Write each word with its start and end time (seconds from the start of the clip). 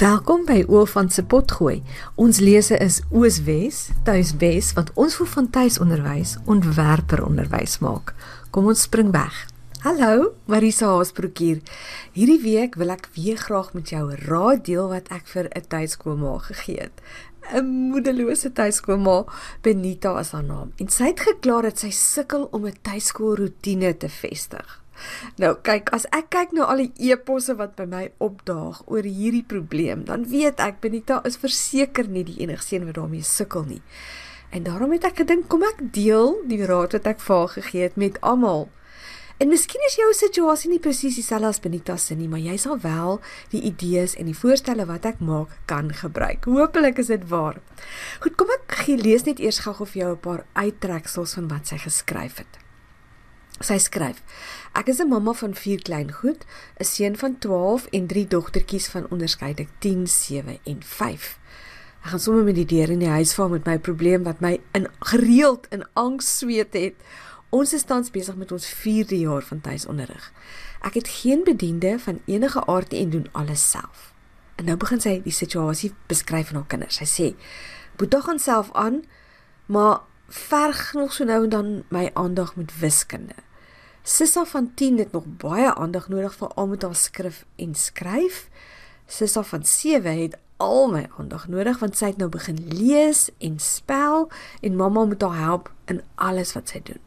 Welkom 0.00 0.46
by 0.48 0.62
Oofan 0.72 1.10
se 1.12 1.20
potgooi. 1.28 1.82
Ons 2.16 2.38
lese 2.40 2.78
is 2.80 3.02
Ooswes, 3.12 3.90
Tuiswes 4.06 4.70
wat 4.72 4.88
ons 4.96 5.18
voel 5.18 5.28
van 5.28 5.48
tuisonderwys 5.52 6.38
ontwerper 6.48 7.20
onderwys 7.26 7.74
maak. 7.84 8.14
Kom 8.48 8.70
ons 8.72 8.86
spring 8.86 9.10
weg. 9.12 9.42
Hallo, 9.84 10.30
Marisa 10.48 10.88
Haasbroek 10.94 11.44
hier. 11.44 11.60
Hierdie 12.16 12.40
week 12.40 12.80
wil 12.80 12.94
ek 12.96 13.10
weer 13.12 13.36
graag 13.36 13.74
met 13.76 13.92
jou 13.92 14.08
'n 14.08 14.24
raad 14.24 14.64
deel 14.64 14.88
wat 14.88 15.12
ek 15.12 15.28
vir 15.28 15.52
'n 15.52 15.68
tuiskoolma 15.68 16.38
gegee 16.48 16.80
het. 16.80 16.96
'n 17.52 17.64
Moedelose 17.92 18.52
tuiskoolma, 18.52 19.24
Benita 19.60 20.18
is 20.20 20.32
haar 20.32 20.44
naam. 20.44 20.72
En 20.78 20.88
sy 20.88 21.12
het 21.12 21.20
gekla 21.20 21.60
dat 21.60 21.78
sy 21.78 21.90
sukkel 21.90 22.48
om 22.52 22.64
'n 22.64 22.80
tuiskoolroetine 22.82 23.96
te 23.96 24.08
vestig. 24.08 24.79
Nou 25.42 25.54
kyk, 25.62 25.92
as 25.96 26.06
ek 26.16 26.30
kyk 26.30 26.52
na 26.52 26.68
al 26.70 26.84
die 26.84 27.10
eposse 27.10 27.54
wat 27.58 27.76
by 27.76 27.86
my 27.90 28.02
opdaag 28.18 28.82
oor 28.86 29.06
hierdie 29.06 29.44
probleem, 29.46 30.04
dan 30.04 30.26
weet 30.30 30.60
ek 30.60 30.80
Benita 30.80 31.20
is 31.24 31.38
verseker 31.40 32.08
nie 32.08 32.24
die 32.24 32.40
enigste 32.42 32.76
een 32.76 32.86
wat 32.86 32.98
daarmee 33.00 33.22
sukkel 33.22 33.64
nie. 33.64 33.82
En 34.50 34.66
daarom 34.66 34.92
het 34.92 35.06
ek 35.06 35.22
gedink 35.22 35.48
kom 35.48 35.62
ek 35.62 35.78
deel 35.94 36.36
die 36.50 36.64
raad 36.66 36.92
wat 36.98 37.06
ek 37.06 37.20
vir 37.22 37.36
haar 37.36 37.54
gegee 37.54 37.82
het 37.86 37.96
met 37.96 38.20
almal. 38.20 38.68
En 39.40 39.48
miskien 39.48 39.80
is 39.86 39.94
jou 39.96 40.10
situasie 40.12 40.68
nie 40.68 40.82
presies 40.84 41.14
dieselfde 41.16 41.48
as 41.48 41.62
Benita 41.64 41.94
se 41.96 42.12
nie, 42.12 42.28
maar 42.28 42.42
jy 42.44 42.58
sal 42.60 42.76
wel 42.82 43.22
die 43.54 43.62
idees 43.70 44.12
en 44.20 44.28
die 44.28 44.36
voorstelle 44.36 44.84
wat 44.90 45.06
ek 45.08 45.22
maak 45.24 45.54
kan 45.70 45.88
gebruik. 45.96 46.44
Hoopelik 46.44 47.00
is 47.00 47.08
dit 47.08 47.24
waar. 47.30 47.56
Goed, 48.20 48.36
kom 48.36 48.52
ek 48.52 48.74
gee 48.82 49.00
lees 49.00 49.24
net 49.24 49.40
eers 49.40 49.62
gou 49.64 49.72
vir 49.80 50.02
jou 50.02 50.10
'n 50.12 50.20
paar 50.20 50.44
uittreksels 50.52 51.34
van 51.38 51.48
wat 51.48 51.72
sy 51.72 51.78
geskryf 51.78 52.36
het. 52.44 52.69
Sy 53.60 53.76
skryf: 53.76 54.22
Ek 54.72 54.86
is 54.88 55.00
'n 55.00 55.08
mamma 55.08 55.32
van 55.32 55.54
4 55.54 55.82
klein 55.82 56.12
goed, 56.12 56.46
'n 56.80 56.84
seun 56.84 57.16
van 57.16 57.38
12 57.38 57.86
en 57.90 58.06
3 58.06 58.26
dogtertjies 58.26 58.88
van 58.88 59.06
onderskeidelik 59.10 59.68
10, 59.78 60.06
7 60.06 60.58
en 60.64 60.82
5. 60.82 61.38
Ek 62.02 62.10
gaan 62.10 62.20
sommer 62.20 62.44
met 62.44 62.54
die 62.54 62.64
deur 62.64 62.90
in 62.90 62.98
die 62.98 63.08
huis 63.08 63.34
val 63.34 63.48
met 63.48 63.64
my 63.64 63.78
probleem 63.78 64.22
wat 64.22 64.40
my 64.40 64.60
in 64.72 64.88
gereeld 64.98 65.66
in 65.68 65.84
angs 65.92 66.38
sweet 66.38 66.72
het. 66.72 66.94
Ons 67.50 67.74
is 67.74 67.82
tans 67.82 68.10
besig 68.10 68.36
met 68.36 68.52
ons 68.52 68.66
4de 68.66 69.18
jaar 69.18 69.42
van 69.42 69.60
tuisonderrig. 69.60 70.32
Ek 70.80 70.94
het 70.94 71.08
geen 71.08 71.44
bediende 71.44 71.98
van 71.98 72.20
enige 72.24 72.66
aard 72.66 72.92
en 72.92 73.10
doen 73.10 73.28
alles 73.32 73.70
self. 73.70 74.14
En 74.56 74.64
nou 74.64 74.76
begin 74.76 75.00
sy 75.00 75.20
die 75.22 75.32
situasie 75.32 75.92
beskryf 76.06 76.46
van 76.46 76.56
haar 76.56 76.66
kinders. 76.66 76.96
Sy 76.96 77.04
sê: 77.04 77.36
"Boeta 77.96 78.20
gaan 78.20 78.38
self 78.38 78.72
aan, 78.72 79.04
maar 79.66 80.00
verg 80.28 80.92
nog 80.92 81.12
so 81.12 81.24
nou 81.24 81.44
en 81.44 81.50
dan 81.50 81.84
my 81.88 82.10
aandag 82.14 82.56
met 82.56 82.78
wiskunde." 82.78 83.49
Sissa 84.10 84.44
van 84.44 84.74
10 84.74 84.98
het 84.98 85.12
nog 85.12 85.24
baie 85.26 85.74
aandag 85.74 86.08
nodig 86.08 86.34
vir 86.34 86.48
al 86.48 86.66
met 86.66 86.82
haar 86.82 86.94
skrif 86.98 87.44
en 87.56 87.74
skryf. 87.74 88.48
Sissa 89.06 89.42
van 89.42 89.64
7 89.64 90.14
het 90.22 90.34
al 90.56 90.90
my 90.90 91.04
aandag 91.18 91.46
nodig 91.48 91.78
want 91.78 91.96
sy 91.96 92.10
het 92.10 92.18
nou 92.18 92.26
begin 92.28 92.58
lees 92.74 93.28
en 93.38 93.60
spel 93.62 94.26
en 94.60 94.80
mamma 94.80 95.04
moet 95.04 95.22
haar 95.22 95.38
help 95.38 95.70
in 95.86 96.02
alles 96.14 96.56
wat 96.58 96.74
sy 96.74 96.82
doen. 96.90 96.98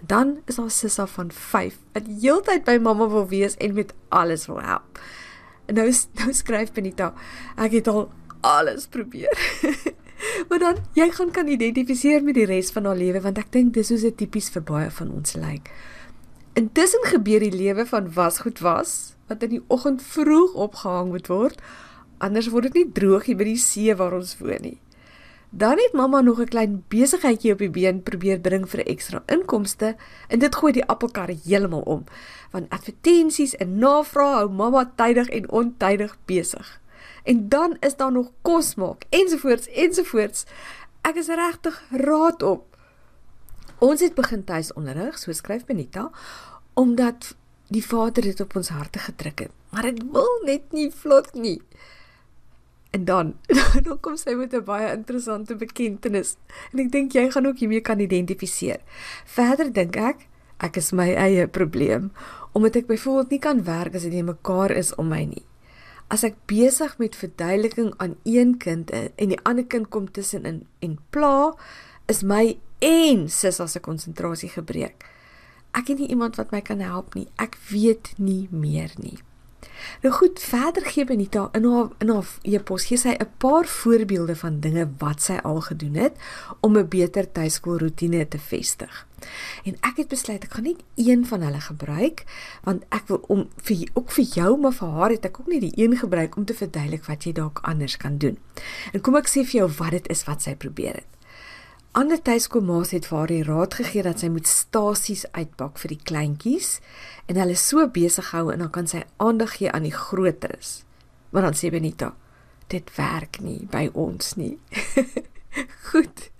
En 0.00 0.08
dan 0.14 0.32
is 0.48 0.56
daar 0.56 0.70
Sissa 0.70 1.06
van 1.06 1.28
5 1.30 1.76
wat 1.92 2.08
heeltyd 2.08 2.64
by 2.64 2.78
mamma 2.80 3.10
wil 3.12 3.28
wees 3.28 3.58
en 3.60 3.76
met 3.76 3.92
alles 4.08 4.48
wil 4.48 4.64
help. 4.64 5.04
En 5.66 5.76
nou 5.76 5.92
nou 6.24 6.32
skryf 6.32 6.72
Benita, 6.72 7.12
ek 7.60 7.82
het 7.82 7.88
al 7.88 8.06
alles 8.40 8.88
probeer. 8.88 9.36
maar 10.48 10.58
dan 10.58 10.84
jy 10.96 11.12
gaan 11.12 11.36
kan 11.36 11.52
identifiseer 11.52 12.24
met 12.24 12.40
die 12.40 12.48
res 12.48 12.72
van 12.72 12.88
haar 12.88 12.96
lewe 12.96 13.20
want 13.28 13.38
ek 13.38 13.52
dink 13.52 13.74
dis 13.76 13.92
hoe 13.92 14.04
dit 14.08 14.22
tipies 14.24 14.48
vir 14.56 14.64
baie 14.64 14.90
van 14.90 15.12
ons 15.20 15.36
lyk. 15.36 15.68
Like. 15.68 15.98
Intussen 16.60 17.04
gebeur 17.08 17.40
die 17.40 17.54
lewe 17.56 17.86
van 17.88 18.12
wasgoed 18.12 18.58
was 18.60 19.14
wat 19.30 19.44
in 19.46 19.52
die 19.54 19.62
oggend 19.72 20.02
vroeg 20.02 20.52
opgehang 20.52 21.08
moet 21.08 21.30
word. 21.32 21.62
Anders 22.20 22.50
word 22.52 22.68
dit 22.68 22.74
nie 22.80 22.92
droog 22.98 23.24
hier 23.30 23.38
by 23.38 23.46
die 23.48 23.60
see 23.62 23.94
waar 23.96 24.12
ons 24.18 24.34
woon 24.42 24.60
nie. 24.66 24.76
Dan 25.50 25.80
het 25.80 25.96
mamma 25.96 26.20
nog 26.20 26.40
'n 26.42 26.52
klein 26.52 26.74
besigheidjie 26.92 27.52
op 27.52 27.58
die 27.64 27.70
been 27.70 28.02
probeer 28.02 28.40
bring 28.40 28.68
vir 28.68 28.84
ekstra 28.84 29.22
inkomste 29.26 29.96
en 30.28 30.38
dit 30.38 30.54
gooi 30.54 30.72
die 30.72 30.84
appelkar 30.84 31.32
heeltemal 31.44 31.80
om. 31.80 32.04
Van 32.50 32.68
advertensies 32.68 33.56
en 33.56 33.78
navrae 33.78 34.34
hou 34.34 34.50
mamma 34.50 34.92
tydig 34.96 35.28
en 35.28 35.50
ontydig 35.50 36.18
besig. 36.24 36.80
En 37.24 37.48
dan 37.48 37.76
is 37.80 37.96
daar 37.96 38.12
nog 38.12 38.32
kos 38.42 38.74
maak 38.74 39.04
ensovoorts 39.08 39.68
ensovoorts. 39.68 40.44
Ek 41.00 41.16
is 41.16 41.28
regtig 41.28 41.82
raad 41.90 42.42
op. 42.42 42.70
Ons 43.80 44.00
het 44.00 44.12
begin 44.14 44.42
tuisonderrig, 44.44 45.18
so 45.18 45.32
skryf 45.32 45.62
Benita, 45.64 46.10
omdat 46.74 47.34
die 47.70 47.84
Vader 47.86 48.22
dit 48.22 48.40
op 48.40 48.56
ons 48.56 48.68
harte 48.68 48.98
gedruk 48.98 49.38
het. 49.38 49.52
Maar 49.70 49.82
dit 49.82 50.02
wil 50.12 50.40
net 50.44 50.72
nie 50.72 50.90
vlot 50.90 51.34
nie. 51.34 51.60
En 52.90 53.04
dan 53.04 53.34
dan 53.86 54.00
kom 54.00 54.16
sy 54.16 54.34
met 54.34 54.54
'n 54.54 54.64
baie 54.64 54.90
interessante 54.92 55.56
bekendtenis. 55.56 56.36
En 56.72 56.78
ek 56.78 56.90
dink 56.92 57.12
jy 57.12 57.30
gaan 57.30 57.46
ook 57.46 57.58
hiermee 57.58 57.80
kan 57.80 58.00
identifiseer. 58.00 58.80
Verder 59.24 59.72
dink 59.72 59.96
ek 59.96 60.26
ek 60.58 60.76
is 60.76 60.92
my 60.92 61.14
eie 61.14 61.46
probleem 61.48 62.10
omdat 62.52 62.76
ek 62.76 62.86
byvoorbeeld 62.86 63.30
nie 63.30 63.38
kan 63.38 63.64
werk 63.64 63.94
as 63.94 64.02
dit 64.02 64.12
nie 64.12 64.26
mekaar 64.26 64.70
is 64.70 64.94
om 64.94 65.08
my 65.08 65.24
nie. 65.24 65.46
As 66.10 66.24
ek 66.26 66.34
besig 66.50 66.98
met 66.98 67.14
verduideliking 67.14 67.94
aan 68.02 68.16
een 68.24 68.56
kind 68.58 68.90
en 68.90 69.28
die 69.30 69.38
ander 69.46 69.64
kind 69.64 69.88
kom 69.88 70.10
tussenin 70.10 70.66
en 70.82 70.98
pla, 71.10 71.54
is 72.10 72.24
my 72.26 72.58
en 72.82 73.28
Sissa 73.28 73.66
se 73.66 73.80
konsentrasie 73.80 74.48
gebreek. 74.48 75.06
Ek 75.72 75.88
het 75.88 75.98
nie 75.98 76.08
iemand 76.08 76.36
wat 76.36 76.50
my 76.50 76.60
kan 76.60 76.80
help 76.80 77.14
nie. 77.14 77.28
Ek 77.36 77.58
weet 77.70 78.14
nie 78.16 78.48
meer 78.50 78.90
nie. 78.98 79.18
Nou 80.02 80.14
goed, 80.14 80.40
verder 80.40 80.84
gee 80.86 81.04
Benita 81.04 81.48
in 81.52 81.64
haar 81.64 81.88
in 81.98 82.08
haar 82.08 82.28
e-pos 82.42 82.86
gee 82.88 82.98
sy 82.98 83.14
'n 83.16 83.28
paar 83.38 83.66
voorbeelde 83.66 84.36
van 84.36 84.60
dinge 84.60 84.88
wat 84.98 85.22
sy 85.22 85.36
al 85.42 85.60
gedoen 85.60 85.94
het 85.94 86.14
om 86.60 86.76
'n 86.76 86.88
beter 86.88 87.32
tuiskoolroetine 87.32 88.28
te 88.28 88.38
vestig. 88.38 89.06
En 89.64 89.76
ek 89.80 89.96
het 89.96 90.08
besluit 90.08 90.44
ek 90.44 90.52
gaan 90.52 90.64
net 90.64 90.82
een 90.94 91.26
van 91.26 91.40
hulle 91.40 91.60
gebruik 91.60 92.24
want 92.62 92.84
ek 92.88 93.06
wil 93.06 93.24
om 93.28 93.48
vir 93.56 93.88
ook 93.92 94.10
vir 94.10 94.24
jou 94.24 94.58
maar 94.60 94.72
vir 94.72 94.88
haar 94.88 95.10
het 95.10 95.24
ek 95.24 95.40
ook 95.40 95.46
net 95.46 95.60
die 95.60 95.76
een 95.76 95.96
gebruik 95.96 96.36
om 96.36 96.44
te 96.44 96.54
verduidelik 96.54 97.04
wat 97.04 97.24
jy 97.24 97.32
dalk 97.32 97.58
anders 97.62 97.96
kan 97.96 98.18
doen. 98.18 98.38
En 98.92 99.00
kom 99.00 99.16
ek 99.16 99.28
sê 99.28 99.44
vir 99.44 99.60
jou 99.60 99.70
wat 99.78 99.90
dit 99.90 100.08
is 100.08 100.24
wat 100.24 100.42
sy 100.42 100.54
probeer 100.54 100.94
het. 100.94 101.19
Ander 101.92 102.20
tuiskoolmaas 102.22 102.92
het 102.94 103.08
vir 103.10 103.16
haar 103.18 103.30
die 103.32 103.42
raad 103.42 103.74
gegee 103.74 104.04
dat 104.06 104.20
sy 104.22 104.28
moet 104.30 104.46
stasies 104.46 105.24
uitpak 105.34 105.80
vir 105.82 105.90
die 105.90 106.04
kleintjies 106.06 106.76
en 107.26 107.40
hulle 107.40 107.56
so 107.58 107.82
besig 107.90 108.28
hou 108.30 108.44
en 108.52 108.62
dan 108.62 108.70
kan 108.70 108.86
sy 108.86 109.00
aandag 109.18 109.56
gee 109.58 109.72
aan 109.74 109.88
die 109.88 109.96
groteres. 109.96 110.84
Maar 111.34 111.48
dan 111.48 111.58
sê 111.58 111.72
Benita, 111.74 112.12
dit 112.70 112.94
werk 112.94 113.40
nie 113.42 113.66
by 113.74 113.88
ons 113.98 114.36
nie. 114.38 114.54
Goed. 115.90 116.30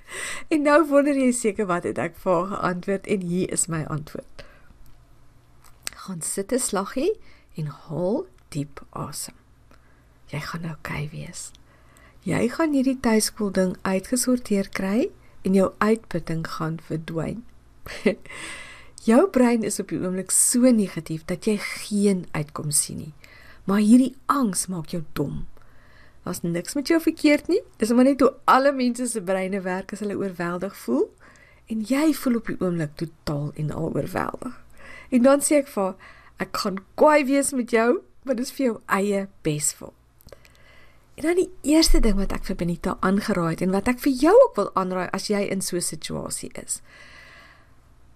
En 0.54 0.62
nou 0.62 0.78
wonder 0.86 1.18
jy 1.18 1.32
seker 1.34 1.66
wat 1.66 1.82
het 1.86 1.98
ek 1.98 2.14
vir 2.22 2.36
haar 2.36 2.48
geantwoord 2.54 3.10
en 3.10 3.28
hier 3.34 3.50
is 3.50 3.66
my 3.66 3.82
antwoord. 3.90 4.46
Gaan 6.06 6.22
sit 6.22 6.54
'n 6.54 6.62
slaggie 6.62 7.18
en 7.58 7.66
haal 7.66 8.26
diep 8.54 8.86
asem. 8.90 9.34
Jy 10.30 10.40
gaan 10.40 10.62
nou 10.62 10.78
okay 10.78 11.08
wees. 11.10 11.50
Jy 12.22 12.48
gaan 12.48 12.72
hierdie 12.72 13.00
tuiskool 13.00 13.50
ding 13.50 13.74
uitgesorteer 13.82 14.70
kry 14.70 15.10
en 15.42 15.54
jou 15.56 15.70
uitputting 15.78 16.44
gaan 16.56 16.78
verdwyn. 16.86 17.44
jou 19.10 19.22
brein 19.32 19.62
is 19.64 19.80
op 19.80 19.92
die 19.92 20.00
oomblik 20.00 20.32
so 20.34 20.70
negatief 20.70 21.24
dat 21.28 21.48
jy 21.48 21.56
geen 21.62 22.26
uitkoms 22.36 22.84
sien 22.84 23.00
nie. 23.04 23.14
Maar 23.64 23.84
hierdie 23.84 24.14
angs 24.26 24.66
maak 24.72 24.92
jou 24.94 25.02
dom. 25.12 25.46
Daar's 26.24 26.42
niks 26.42 26.74
met 26.74 26.88
jou 26.88 27.00
verkeerd 27.00 27.48
nie. 27.48 27.62
Dis 27.80 27.92
maar 27.92 28.04
net 28.04 28.20
hoe 28.20 28.34
alle 28.44 28.72
mense 28.72 29.06
se 29.06 29.22
breine 29.22 29.62
werk 29.64 29.92
as 29.92 30.04
hulle 30.04 30.18
oorweldig 30.18 30.76
voel 30.84 31.08
en 31.70 31.84
jy 31.86 32.10
voel 32.18 32.40
op 32.40 32.50
die 32.50 32.58
oomblik 32.58 32.96
totaal 32.98 33.52
en 33.54 33.70
al 33.70 33.92
oorweldig. 33.94 34.56
En 35.10 35.22
dan 35.22 35.42
sê 35.44 35.62
ek 35.62 35.70
vir 35.70 35.94
ek 36.42 36.62
gaan 36.64 36.80
kwaai 36.98 37.24
wees 37.28 37.52
met 37.54 37.70
jou, 37.70 38.00
maar 38.24 38.36
dis 38.38 38.52
vir 38.56 38.66
jou 38.66 38.76
eie 38.90 39.26
beswil. 39.46 39.94
En 41.20 41.26
dan 41.26 41.36
die 41.36 41.50
eerste 41.68 41.98
ding 42.00 42.16
wat 42.16 42.30
ek 42.32 42.46
vir 42.48 42.56
Benita 42.56 42.94
aangeraai 43.04 43.50
het 43.52 43.62
en 43.66 43.74
wat 43.74 43.88
ek 43.92 43.98
vir 44.00 44.12
jou 44.22 44.32
ook 44.32 44.54
wil 44.56 44.70
aanraai 44.80 45.10
as 45.12 45.26
jy 45.28 45.42
in 45.52 45.60
so 45.60 45.76
'n 45.76 45.84
situasie 45.84 46.48
is. 46.62 46.80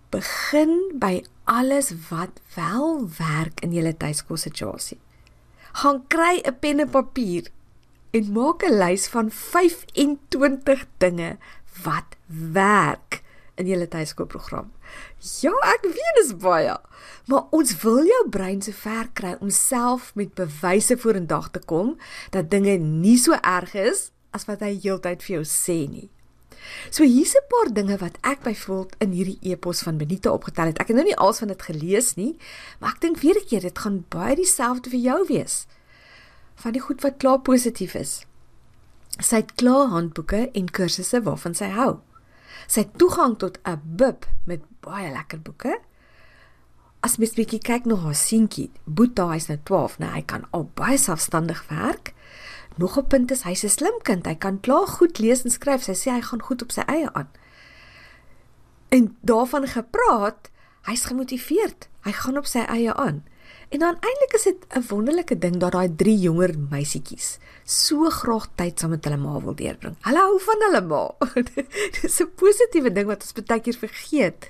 Begin 0.08 0.72
by 0.96 1.20
alles 1.44 1.92
wat 2.08 2.40
wel 2.56 3.04
werk 3.18 3.60
in 3.60 3.76
julle 3.76 3.92
tuiskos 3.96 4.46
situasie. 4.48 4.96
Gaan 5.82 6.00
kry 6.08 6.40
'n 6.40 6.56
pen 6.60 6.80
en 6.80 6.88
papier 6.88 7.52
en 8.10 8.32
maak 8.32 8.64
'n 8.64 8.78
lys 8.78 9.06
van 9.08 9.30
25 9.30 10.86
dinge 10.98 11.36
wat 11.84 12.16
werk 12.52 13.20
in 13.60 13.66
julle 13.66 13.88
tuiskoolprogram. 13.88 14.72
Ja, 15.40 15.52
ek 15.74 15.82
weet 15.82 16.18
dis 16.20 16.32
baie. 16.36 16.76
Maar 17.26 17.44
ons 17.50 17.76
wil 17.82 18.04
jou 18.04 18.22
brein 18.30 18.62
so 18.62 18.72
ver 18.72 19.08
kry 19.12 19.36
om 19.40 19.50
self 19.50 20.14
met 20.14 20.34
bewyse 20.34 20.96
vorendag 20.96 21.50
te 21.50 21.60
kom 21.60 21.96
dat 22.30 22.50
dinge 22.50 22.78
nie 22.78 23.18
so 23.18 23.38
erg 23.40 23.74
is 23.74 24.10
as 24.30 24.44
wat 24.50 24.60
hy 24.60 24.74
heeltyd 24.82 25.22
vir 25.22 25.36
jou 25.36 25.44
sê 25.44 25.78
nie. 25.88 26.10
So 26.90 27.04
hier's 27.04 27.34
'n 27.36 27.48
paar 27.48 27.72
dinge 27.74 27.96
wat 27.98 28.18
ek 28.22 28.42
byvoorbeeld 28.42 28.96
in 28.98 29.12
hierdie 29.12 29.38
e-pos 29.42 29.82
van 29.82 29.98
Benita 29.98 30.30
opgetel 30.32 30.66
het. 30.66 30.78
Ek 30.78 30.88
het 30.88 30.96
nou 30.96 31.04
nie 31.04 31.16
alles 31.16 31.38
van 31.38 31.48
dit 31.48 31.62
gelees 31.62 32.14
nie, 32.16 32.36
maar 32.80 32.90
ek 32.90 33.00
dink 33.00 33.20
weer 33.20 33.36
'n 33.36 33.46
keer 33.46 33.60
dit 33.60 33.78
gaan 33.78 34.04
baie 34.08 34.36
dieselfde 34.36 34.90
vir 34.90 35.00
jou 35.00 35.26
wees. 35.28 35.66
van 36.54 36.72
die 36.72 36.80
goed 36.80 37.02
wat 37.02 37.16
klaar 37.16 37.40
positief 37.40 37.94
is. 37.94 38.24
Sy 39.18 39.42
het 39.42 39.54
klaar 39.54 39.90
handboeke 39.94 40.50
en 40.52 40.70
kursusse 40.70 41.22
waarvan 41.22 41.54
sy 41.54 41.70
hou. 41.74 41.98
Sy 42.66 42.80
het 42.80 42.98
toegang 42.98 43.38
tot 43.38 43.58
'n 43.64 43.80
bib 43.84 44.26
met 44.44 44.62
baie 44.80 45.12
lekker 45.12 45.42
boeke. 45.42 45.80
As 47.00 47.16
mens 47.16 47.34
bietjie 47.34 47.60
kyk 47.60 47.84
na 47.84 47.96
haar 47.96 48.14
seentjie, 48.14 48.70
Boeta, 48.84 49.28
hy's 49.28 49.46
nou 49.46 49.58
12, 49.62 49.98
nou 49.98 50.10
hy 50.10 50.22
kan 50.22 50.46
al 50.50 50.70
baie 50.74 50.98
selfstandig 50.98 51.68
werk. 51.68 52.14
Nog 52.76 52.98
'n 52.98 53.06
punt 53.06 53.30
is 53.30 53.42
hy's 53.42 53.64
'n 53.64 53.68
slim 53.68 53.98
kind. 54.02 54.26
Hy 54.26 54.34
kan 54.34 54.60
klaar 54.60 54.86
goed 54.86 55.18
lees 55.18 55.44
en 55.44 55.50
skryf. 55.50 55.82
Sy 55.82 55.92
sê 55.92 56.10
hy 56.10 56.20
gaan 56.20 56.42
goed 56.42 56.62
op 56.62 56.72
sy 56.72 56.80
eie 56.80 57.12
aan. 57.12 57.28
En 58.88 59.16
daarvan 59.20 59.66
gepraat, 59.66 60.50
hy's 60.82 61.04
gemotiveerd. 61.04 61.88
Hy 62.04 62.12
gaan 62.12 62.36
op 62.36 62.46
sy 62.46 62.58
eie 62.58 62.94
aan. 62.94 63.24
En 63.68 63.78
dan 63.78 63.96
eintlik 64.00 64.34
is 64.34 64.42
dit 64.42 64.66
'n 64.76 64.84
wonderlike 64.88 65.38
ding 65.38 65.56
dat 65.56 65.72
daai 65.72 65.94
drie 65.96 66.18
jonger 66.18 66.54
meisietjies 66.70 67.38
so 67.64 68.10
graag 68.12 68.44
tyd 68.60 68.78
saam 68.78 68.92
met 68.92 69.06
hulle 69.08 69.16
ma 69.16 69.38
wil 69.40 69.56
deurbring. 69.56 69.96
Hulle 70.04 70.20
hou 70.20 70.36
van 70.44 70.64
hulle 70.66 70.80
ma. 70.84 71.02
Dis 71.96 72.20
'n 72.20 72.28
positiewe 72.36 72.92
ding 72.92 73.08
wat 73.08 73.24
ons 73.24 73.32
baie 73.32 73.60
keer 73.60 73.78
vergeet. 73.80 74.48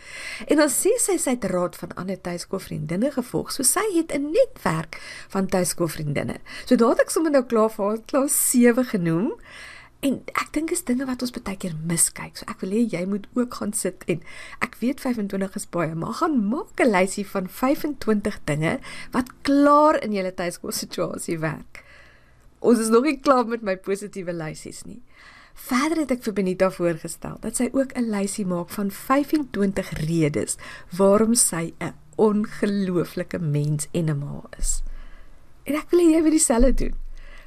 En 0.50 0.58
dan 0.58 0.69
sê 0.69 0.96
sy 0.99 1.16
sy 1.19 1.37
het 1.38 1.46
raad 1.50 1.78
van 1.78 1.94
ander 1.94 2.19
tuiskoolvriendinne 2.19 3.12
gevolg. 3.14 3.52
So 3.52 3.62
sy 3.62 3.87
het 3.94 4.11
'n 4.12 4.34
netwerk 4.34 4.99
van 5.31 5.46
tuiskoolvriendinne. 5.46 6.40
So 6.66 6.76
daat 6.76 7.00
ek 7.00 7.11
sommer 7.11 7.31
nou 7.31 7.44
klaar 7.44 7.70
vir 7.70 8.02
klas 8.06 8.34
7 8.50 8.84
genoem. 8.84 9.32
En 10.04 10.18
ek 10.36 10.50
dink 10.52 10.72
is 10.74 10.84
dinge 10.84 11.06
wat 11.08 11.22
ons 11.24 11.32
baie 11.32 11.56
keer 11.56 11.72
miskyk. 11.88 12.36
So 12.36 12.44
ek 12.52 12.60
wil 12.60 12.74
hê 12.76 12.82
jy 12.92 13.04
moet 13.08 13.24
ook 13.38 13.56
gaan 13.60 13.72
sit 13.72 14.04
en 14.10 14.20
ek 14.64 14.76
weet 14.82 15.00
25 15.00 15.56
is 15.56 15.64
baie, 15.72 15.94
maar 15.96 16.18
gaan 16.20 16.36
maak 16.50 16.80
'n 16.80 16.92
lysie 16.92 17.24
van 17.24 17.48
25 17.48 18.36
dinge 18.44 18.78
wat 19.16 19.32
klaar 19.48 19.96
in 20.04 20.12
julle 20.12 20.34
tuiskool 20.34 20.72
situasie 20.76 21.38
werk. 21.38 21.80
Ons 22.60 22.78
is 22.78 22.88
nog 22.92 23.04
nie 23.04 23.20
klaar 23.20 23.46
met 23.46 23.62
my 23.62 23.76
positiewe 23.76 24.32
lysies 24.32 24.84
nie. 24.84 25.00
Verder 25.54 25.98
het 25.98 26.10
ek 26.10 26.22
vir 26.22 26.34
Benita 26.34 26.70
voorgestel 26.70 27.38
dat 27.40 27.56
sy 27.56 27.70
ook 27.72 27.96
'n 27.96 28.10
lysie 28.10 28.46
maak 28.46 28.70
van 28.70 28.90
25 28.90 29.90
redes 30.04 30.56
waarom 30.90 31.34
sy 31.34 31.72
'n 31.80 31.94
ongelooflike 32.16 33.38
mens 33.38 33.88
en 33.92 34.10
'n 34.10 34.18
ma 34.18 34.42
is. 34.58 34.82
En 35.64 35.74
ek 35.74 35.90
wil 35.90 36.00
hê 36.00 36.12
jy 36.12 36.20
moet 36.20 36.30
dieselfde 36.30 36.74
doen. 36.74 37.03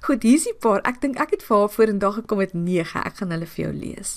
Goed, 0.08 0.24
hier's 0.24 0.46
die 0.48 0.56
paar. 0.56 0.80
Ek 0.88 1.02
dink 1.04 1.18
ek 1.20 1.34
het 1.36 1.42
vir 1.44 1.58
haar 1.58 1.72
vorendag 1.74 2.14
gekom 2.22 2.40
met 2.40 2.54
9. 2.56 3.02
Ek 3.04 3.18
gaan 3.20 3.34
hulle 3.36 3.48
vir 3.52 3.62
jou 3.66 3.72
lees. 3.76 4.12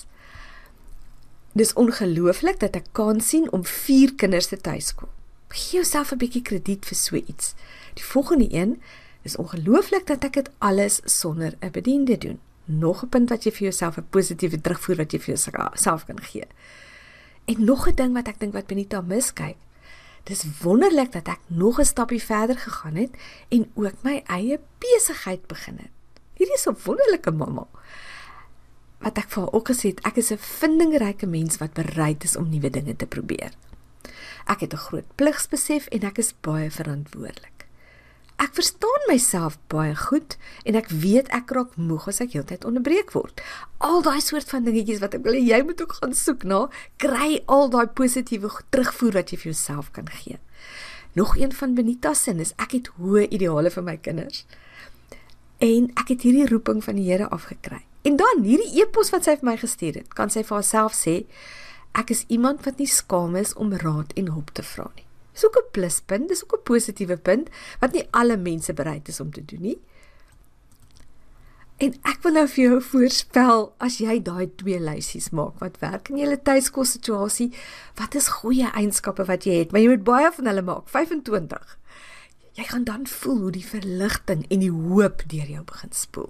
Dis 1.59 1.73
ongelooflik 1.75 2.61
dat 2.61 2.77
ek 2.79 2.85
kan 2.95 3.19
sien 3.19 3.49
om 3.51 3.65
4 3.67 4.13
kinders 4.21 4.47
te 4.47 4.55
tuiskool. 4.55 5.09
Gee 5.51 5.81
jouself 5.81 6.13
'n 6.15 6.21
bietjie 6.21 6.41
krediet 6.47 6.87
vir 6.87 6.95
so 6.95 7.15
iets. 7.19 7.55
Die 7.99 8.07
volgende 8.07 8.47
een 8.55 8.79
is 9.27 9.35
ongelooflik 9.35 10.07
dat 10.07 10.23
ek 10.23 10.33
dit 10.33 10.49
alles 10.59 11.01
sonder 11.03 11.57
'n 11.59 11.71
bediende 11.71 12.17
doen. 12.17 12.39
Nog 12.65 13.03
'n 13.03 13.09
punt 13.09 13.29
wat 13.29 13.43
jy 13.43 13.51
vir 13.51 13.67
jouself 13.67 13.97
'n 13.97 14.07
positiewe 14.09 14.61
terugvoer 14.61 14.95
wat 14.95 15.11
jy 15.11 15.19
vir 15.19 15.35
jouself 15.35 16.05
kan 16.05 16.21
gee. 16.21 16.47
En 17.45 17.65
nog 17.65 17.87
'n 17.87 17.95
ding 17.95 18.13
wat 18.13 18.27
ek 18.27 18.39
dink 18.39 18.53
wat 18.53 18.67
Benita 18.67 19.01
miskyk. 19.01 19.57
Dis 20.23 20.45
wonderlik 20.61 21.11
dat 21.11 21.27
ek 21.27 21.39
nog 21.47 21.79
'n 21.79 21.85
stapie 21.85 22.23
verder 22.23 22.57
gegaan 22.57 22.95
het 22.95 23.11
en 23.49 23.71
ook 23.73 24.03
my 24.03 24.21
eie 24.25 24.59
besigheid 24.77 25.47
begin 25.47 25.77
het. 25.77 25.91
Hierdie 26.33 26.55
is 26.55 26.67
'n 26.67 26.77
wonderlike 26.83 27.31
mamma. 27.31 27.67
Wat 28.99 29.17
ek 29.17 29.29
vir 29.29 29.43
haar 29.43 29.53
ook 29.53 29.69
gesê 29.69 29.89
het, 29.89 29.99
ek 30.05 30.15
is 30.15 30.31
'n 30.31 30.37
vindingryke 30.37 31.25
mens 31.25 31.57
wat 31.57 31.73
bereid 31.73 32.23
is 32.23 32.35
om 32.35 32.49
nuwe 32.49 32.69
dinge 32.69 32.95
te 32.95 33.05
probeer. 33.05 33.51
Ek 34.45 34.59
het 34.59 34.73
'n 34.73 34.77
groot 34.77 35.15
pligsbesef 35.15 35.87
en 35.87 36.03
ek 36.03 36.17
is 36.17 36.33
baie 36.41 36.71
verantwoordelik. 36.71 37.60
Ek 38.41 38.55
verstaan 38.57 39.03
myself 39.05 39.59
baie 39.69 39.93
goed 39.93 40.33
en 40.65 40.77
ek 40.79 40.87
weet 40.89 41.27
ek 41.35 41.51
raak 41.53 41.75
moeg 41.77 42.07
as 42.09 42.23
ek 42.23 42.31
heeltyd 42.33 42.63
onderbreek 42.65 43.11
word. 43.13 43.43
Al 43.85 44.01
daai 44.01 44.17
soort 44.17 44.49
van 44.49 44.65
dingetjies 44.65 45.01
wat 45.03 45.13
ek 45.13 45.27
wil 45.27 45.37
jy 45.37 45.59
moet 45.67 45.83
ook 45.83 45.99
gaan 45.99 46.15
soek 46.17 46.47
na, 46.49 46.63
kry 46.97 47.43
al 47.45 47.69
daai 47.69 47.85
positiewe 47.85 48.49
terugvoer 48.73 49.19
wat 49.19 49.29
jy 49.29 49.37
vir 49.43 49.51
jouself 49.51 49.91
kan 49.93 50.09
gee. 50.09 50.39
Nog 51.13 51.35
een 51.37 51.53
van 51.53 51.75
Benita 51.77 52.15
se 52.17 52.33
is 52.33 52.55
ek 52.57 52.73
het 52.79 52.89
hoë 52.97 53.27
ideale 53.29 53.69
vir 53.69 53.85
my 53.85 53.97
kinders. 54.01 54.47
En 55.61 55.91
ek 56.01 56.15
het 56.15 56.25
hierdie 56.25 56.49
roeping 56.49 56.81
van 56.81 56.97
die 56.97 57.05
Here 57.11 57.29
afgekry. 57.29 57.83
En 58.01 58.17
dan 58.17 58.41
hierdie 58.41 58.81
e-pos 58.81 59.13
wat 59.13 59.29
sy 59.29 59.37
vir 59.37 59.51
my 59.51 59.57
gestuur 59.61 60.01
het, 60.01 60.09
kan 60.17 60.33
sy 60.33 60.41
vir 60.41 60.57
haarself 60.57 60.97
sê 60.97 61.19
ek 61.93 62.09
is 62.09 62.25
iemand 62.33 62.65
wat 62.65 62.81
nie 62.81 62.89
skaam 62.89 63.37
is 63.37 63.53
om 63.53 63.69
raad 63.85 64.17
en 64.17 64.33
hulp 64.33 64.49
te 64.57 64.65
vra 64.65 64.89
nie. 64.95 65.05
Dis 65.33 65.45
ook 65.45 65.57
'n 65.57 65.71
pluspunt, 65.71 66.27
dis 66.27 66.43
ook 66.43 66.59
'n 66.59 66.63
positiewe 66.63 67.17
punt 67.17 67.49
wat 67.79 67.93
nie 67.93 68.07
alle 68.11 68.37
mense 68.37 68.73
bereid 68.73 69.07
is 69.07 69.19
om 69.19 69.31
te 69.31 69.45
doen 69.45 69.61
nie. 69.61 69.79
En 71.81 71.95
ek 72.05 72.19
wil 72.21 72.35
nou 72.37 72.47
vir 72.47 72.63
jou 72.63 72.81
voorspel 72.81 73.63
as 73.81 73.95
jy 73.97 74.19
daai 74.21 74.51
twee 74.55 74.79
lysies 74.79 75.31
maak 75.33 75.57
wat 75.63 75.79
werk 75.81 76.11
in 76.11 76.19
jou 76.21 76.35
tuiskos 76.37 76.91
situasie, 76.91 77.47
wat 77.97 78.15
is 78.15 78.27
goeie 78.27 78.69
eienskappe 78.77 79.25
wat 79.25 79.47
jy 79.49 79.55
het, 79.63 79.71
maar 79.71 79.81
jy 79.81 79.87
moet 79.87 80.03
baie 80.03 80.29
van 80.35 80.45
hulle 80.45 80.61
maak, 80.61 80.89
25. 80.93 81.77
Jy 82.53 82.63
gaan 82.69 82.83
dan 82.83 83.07
voel 83.07 83.39
hoe 83.47 83.51
die 83.51 83.65
verligting 83.65 84.45
en 84.53 84.59
die 84.59 84.71
hoop 84.71 85.23
deur 85.31 85.49
jou 85.49 85.63
begin 85.63 85.91
spoel. 85.91 86.29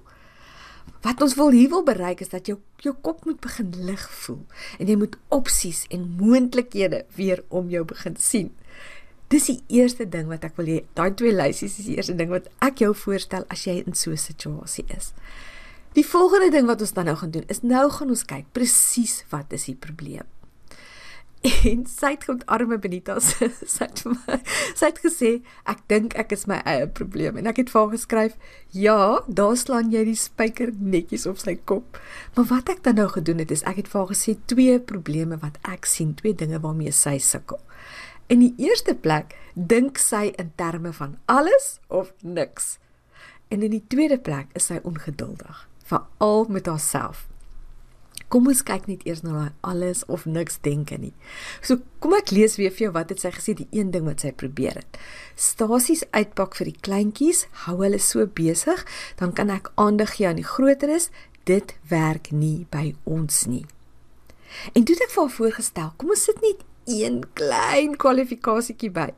Wat 1.01 1.21
ons 1.21 1.36
wil 1.36 1.51
hier 1.51 1.69
wil 1.69 1.83
bereik 1.83 2.21
is 2.21 2.31
dat 2.31 2.47
jou 2.47 2.59
jou 2.81 2.95
kop 3.01 3.25
moet 3.25 3.42
begin 3.42 3.74
lig 3.86 4.01
voel 4.24 4.45
en 4.80 4.88
jy 4.88 4.95
moet 4.97 5.18
opsies 5.30 5.83
en 5.94 6.07
moontlikhede 6.18 7.04
weer 7.18 7.44
om 7.50 7.69
jou 7.69 7.83
begin 7.86 8.15
sien. 8.15 8.54
Dis 9.31 9.48
die 9.48 9.62
eerste 9.72 10.04
ding 10.12 10.28
wat 10.28 10.44
ek 10.44 10.57
wil 10.60 10.68
hê. 10.68 10.81
Daai 10.98 11.13
twee 11.16 11.31
lysies 11.31 11.78
is 11.80 11.88
die 11.88 11.95
eerste 11.95 12.18
ding 12.19 12.31
wat 12.33 12.50
ek 12.66 12.83
jou 12.83 12.92
voorstel 13.06 13.45
as 13.54 13.63
jy 13.63 13.78
in 13.80 13.95
so 13.95 14.12
'n 14.12 14.19
situasie 14.19 14.86
is. 14.98 15.13
Die 15.95 16.06
volgende 16.07 16.51
ding 16.51 16.68
wat 16.68 16.81
ons 16.81 16.94
dan 16.94 17.06
nou 17.06 17.16
gaan 17.16 17.31
doen 17.31 17.48
is 17.48 17.63
nou 17.63 17.89
gaan 17.89 18.10
ons 18.10 18.25
kyk 18.25 18.45
presies 18.51 19.24
wat 19.31 19.54
is 19.54 19.66
die 19.66 19.75
probleem. 19.75 20.28
En 21.42 21.86
sy 21.89 22.12
het 22.13 22.28
met 22.28 22.44
arme 22.45 22.78
Benita 22.78 23.16
sy 23.24 23.48
het 23.80 24.04
my 24.06 24.38
sy 24.78 24.86
het 24.92 25.00
gesê 25.01 25.31
ek 25.66 25.80
dink 25.89 26.13
ek 26.13 26.36
is 26.36 26.45
my 26.45 26.60
eie 26.69 26.86
probleem 26.88 27.39
en 27.42 27.50
ek 27.50 27.63
het 27.63 27.72
vir 27.74 27.81
haar 27.81 27.95
geskryf 27.95 28.36
ja 28.78 28.98
daar 29.28 29.57
slaan 29.57 29.89
jy 29.89 30.04
die 30.12 30.19
spyker 30.22 30.69
netjies 30.78 31.25
op 31.25 31.42
sy 31.42 31.56
kop 31.66 31.98
maar 32.36 32.45
wat 32.51 32.69
ek 32.69 32.83
dan 32.86 33.01
nou 33.01 33.07
gedoen 33.10 33.42
het 33.42 33.51
is 33.51 33.66
ek 33.66 33.81
het 33.81 33.89
vir 33.89 34.04
haar 34.04 34.13
gesê 34.13 34.38
twee 34.54 34.78
probleme 34.78 35.39
wat 35.42 35.57
ek 35.66 35.89
sien 35.89 36.13
twee 36.13 36.38
dinge 36.38 36.62
waarmee 36.62 36.94
sy 36.94 37.18
sukkel 37.18 37.57
In 38.31 38.39
die 38.39 38.54
eerste 38.63 38.94
plek 38.95 39.33
dink 39.54 39.98
sy 40.00 40.30
in 40.39 40.54
terme 40.56 40.94
van 40.95 41.18
alles 41.28 41.81
of 41.92 42.13
niks. 42.23 42.78
En 43.52 43.59
in 43.59 43.73
die 43.73 43.83
tweede 43.92 44.16
plek 44.23 44.54
is 44.56 44.69
sy 44.71 44.78
ongeduldig, 44.88 45.66
veral 45.83 46.47
met 46.47 46.69
haarself. 46.71 47.26
Kom 48.31 48.47
ons 48.47 48.61
kyk 48.64 48.88
net 48.88 49.04
eers 49.04 49.26
na 49.26 49.33
daai 49.35 49.57
alles 49.73 50.06
of 50.07 50.23
niks 50.23 50.61
denke 50.64 50.95
nie. 50.95 51.11
So 51.59 51.83
kom 52.00 52.16
ek 52.16 52.31
lees 52.31 52.56
weer 52.56 52.71
vir 52.71 52.85
jou 52.85 52.94
wat 52.95 53.11
het 53.11 53.19
sy 53.19 53.33
gesê 53.35 53.57
die 53.59 53.68
een 53.76 53.92
ding 53.92 54.07
wat 54.07 54.23
sy 54.23 54.31
probeer 54.31 54.80
het. 54.80 55.02
Stasies 55.35 56.06
uitpak 56.16 56.56
vir 56.56 56.71
die 56.71 56.80
kleintjies, 56.88 57.50
hou 57.68 57.81
hulle 57.83 58.00
so 58.00 58.23
besig, 58.23 58.88
dan 59.19 59.35
kan 59.35 59.52
ek 59.52 59.73
aandag 59.76 60.16
gee 60.16 60.31
aan 60.31 60.40
die 60.40 60.47
groteres. 60.47 61.11
Dit 61.44 61.76
werk 61.92 62.31
nie 62.31 62.64
by 62.71 62.94
ons 63.04 63.44
nie. 63.52 63.66
En 64.71 64.88
toe 64.88 64.95
het 64.95 65.09
ek 65.09 65.18
vir 65.18 65.26
haar 65.26 65.40
voorgestel, 65.42 65.95
kom 66.00 66.16
ons 66.16 66.30
sit 66.31 66.40
net 66.40 66.64
een 66.85 67.21
klein 67.33 67.97
kwalifikasietjie 67.97 68.92
by. 68.92 69.09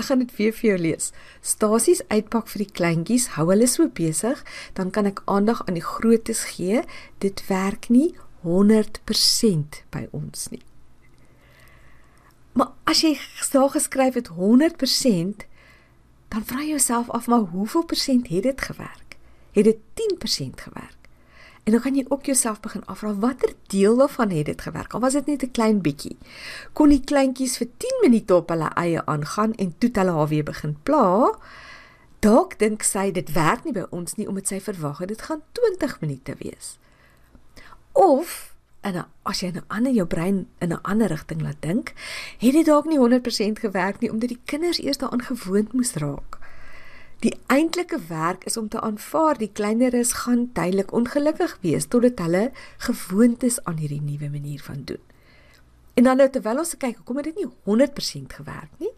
Ek 0.00 0.08
gaan 0.08 0.22
dit 0.24 0.32
weer 0.36 0.52
vir 0.56 0.68
jou 0.70 0.78
lees. 0.80 1.10
Stasies 1.44 2.02
uitpak 2.08 2.48
vir 2.50 2.64
die 2.64 2.72
kleintjies, 2.72 3.28
hou 3.36 3.46
hulle 3.50 3.68
so 3.70 3.88
besig, 3.88 4.40
dan 4.74 4.90
kan 4.90 5.06
ek 5.06 5.22
aandag 5.30 5.62
aan 5.66 5.78
die 5.78 5.84
grootes 5.84 6.44
gee. 6.56 6.82
Dit 7.22 7.44
werk 7.50 7.90
nie 7.92 8.12
100% 8.42 9.82
by 9.94 10.06
ons 10.16 10.48
nie. 10.50 10.64
Maar 12.58 12.72
as 12.88 13.02
jy 13.04 13.14
daar 13.52 13.70
geskryf 13.72 14.16
het 14.18 14.32
100%, 14.36 15.46
dan 16.32 16.44
vra 16.48 16.64
jy 16.64 16.74
jouself 16.74 17.10
af 17.12 17.28
maar 17.28 17.52
hoeveel 17.52 17.84
persent 17.84 18.28
het 18.32 18.42
dit 18.42 18.60
gewerk? 18.60 19.16
Het 19.52 19.64
dit 19.64 19.78
10% 19.94 20.66
gewerk? 20.66 21.01
En 21.64 21.72
dan 21.72 21.80
gaan 21.80 21.94
jy 21.94 22.04
ook 22.08 22.24
jouself 22.24 22.60
begin 22.60 22.84
afvra 22.84 23.14
watter 23.14 23.52
deel 23.66 23.96
daarvan 23.96 24.30
het 24.30 24.46
dit 24.46 24.62
gewerk? 24.62 24.94
Al 24.94 25.00
was 25.00 25.12
dit 25.12 25.26
net 25.26 25.42
'n 25.42 25.50
klein 25.50 25.80
bietjie. 25.80 26.18
Kon 26.72 26.88
die 26.88 27.04
kleintjies 27.04 27.56
vir 27.56 27.68
10 27.76 27.98
minute 28.02 28.34
op 28.34 28.48
hulle 28.48 28.68
eie 28.74 29.06
aangaan 29.06 29.54
en 29.54 29.78
toe 29.78 29.90
hulle 29.92 30.10
haar 30.10 30.28
weer 30.28 30.44
begin 30.44 30.76
pla? 30.82 31.38
Dalk 32.18 32.58
dink 32.58 32.82
sy 32.82 33.10
dit 33.10 33.32
werk 33.32 33.64
nie 33.64 33.72
by 33.72 33.86
ons 33.90 34.14
nie 34.14 34.28
omdat 34.28 34.46
sy 34.46 34.60
verwag 34.60 34.98
het 34.98 35.08
dit 35.08 35.22
gaan 35.22 35.42
20 35.52 36.00
minute 36.00 36.34
wees. 36.38 36.78
Of 37.92 38.52
en 38.80 39.06
as 39.22 39.40
jy 39.40 39.50
nou 39.50 39.62
ander 39.68 39.92
jou 39.92 40.06
brein 40.06 40.46
in 40.58 40.72
'n 40.72 40.82
ander 40.82 41.08
rigting 41.08 41.42
laat 41.42 41.60
dink, 41.60 41.92
het 42.38 42.52
dit 42.52 42.66
dalk 42.66 42.86
nie 42.86 42.98
100% 42.98 43.58
gewerk 43.58 44.00
nie 44.00 44.10
omdat 44.10 44.28
die 44.28 44.40
kinders 44.44 44.82
eers 44.82 44.98
daaraan 44.98 45.22
gewoond 45.22 45.72
moes 45.72 45.94
raak. 45.94 46.41
Die 47.22 47.36
eintlike 47.46 48.00
werk 48.08 48.44
is 48.50 48.56
om 48.56 48.68
te 48.68 48.80
aanvaar 48.82 49.38
die 49.38 49.50
kleineres 49.54 50.10
gaan 50.24 50.48
tydelik 50.56 50.90
ongelukkig 50.90 51.52
wees 51.62 51.86
totdat 51.86 52.18
hulle 52.18 52.48
gewoond 52.82 53.44
is 53.46 53.60
aan 53.62 53.78
hierdie 53.78 54.02
nuwe 54.02 54.30
manier 54.30 54.62
van 54.66 54.80
doen. 54.88 54.98
En 55.94 56.08
dan 56.08 56.18
nou 56.18 56.26
terwyl 56.34 56.64
ons 56.64 56.74
kyk, 56.76 56.96
hoekom 56.98 57.20
het 57.20 57.28
dit 57.30 57.38
nie 57.38 57.46
100% 57.68 58.34
gewerk 58.40 58.72
nie? 58.82 58.90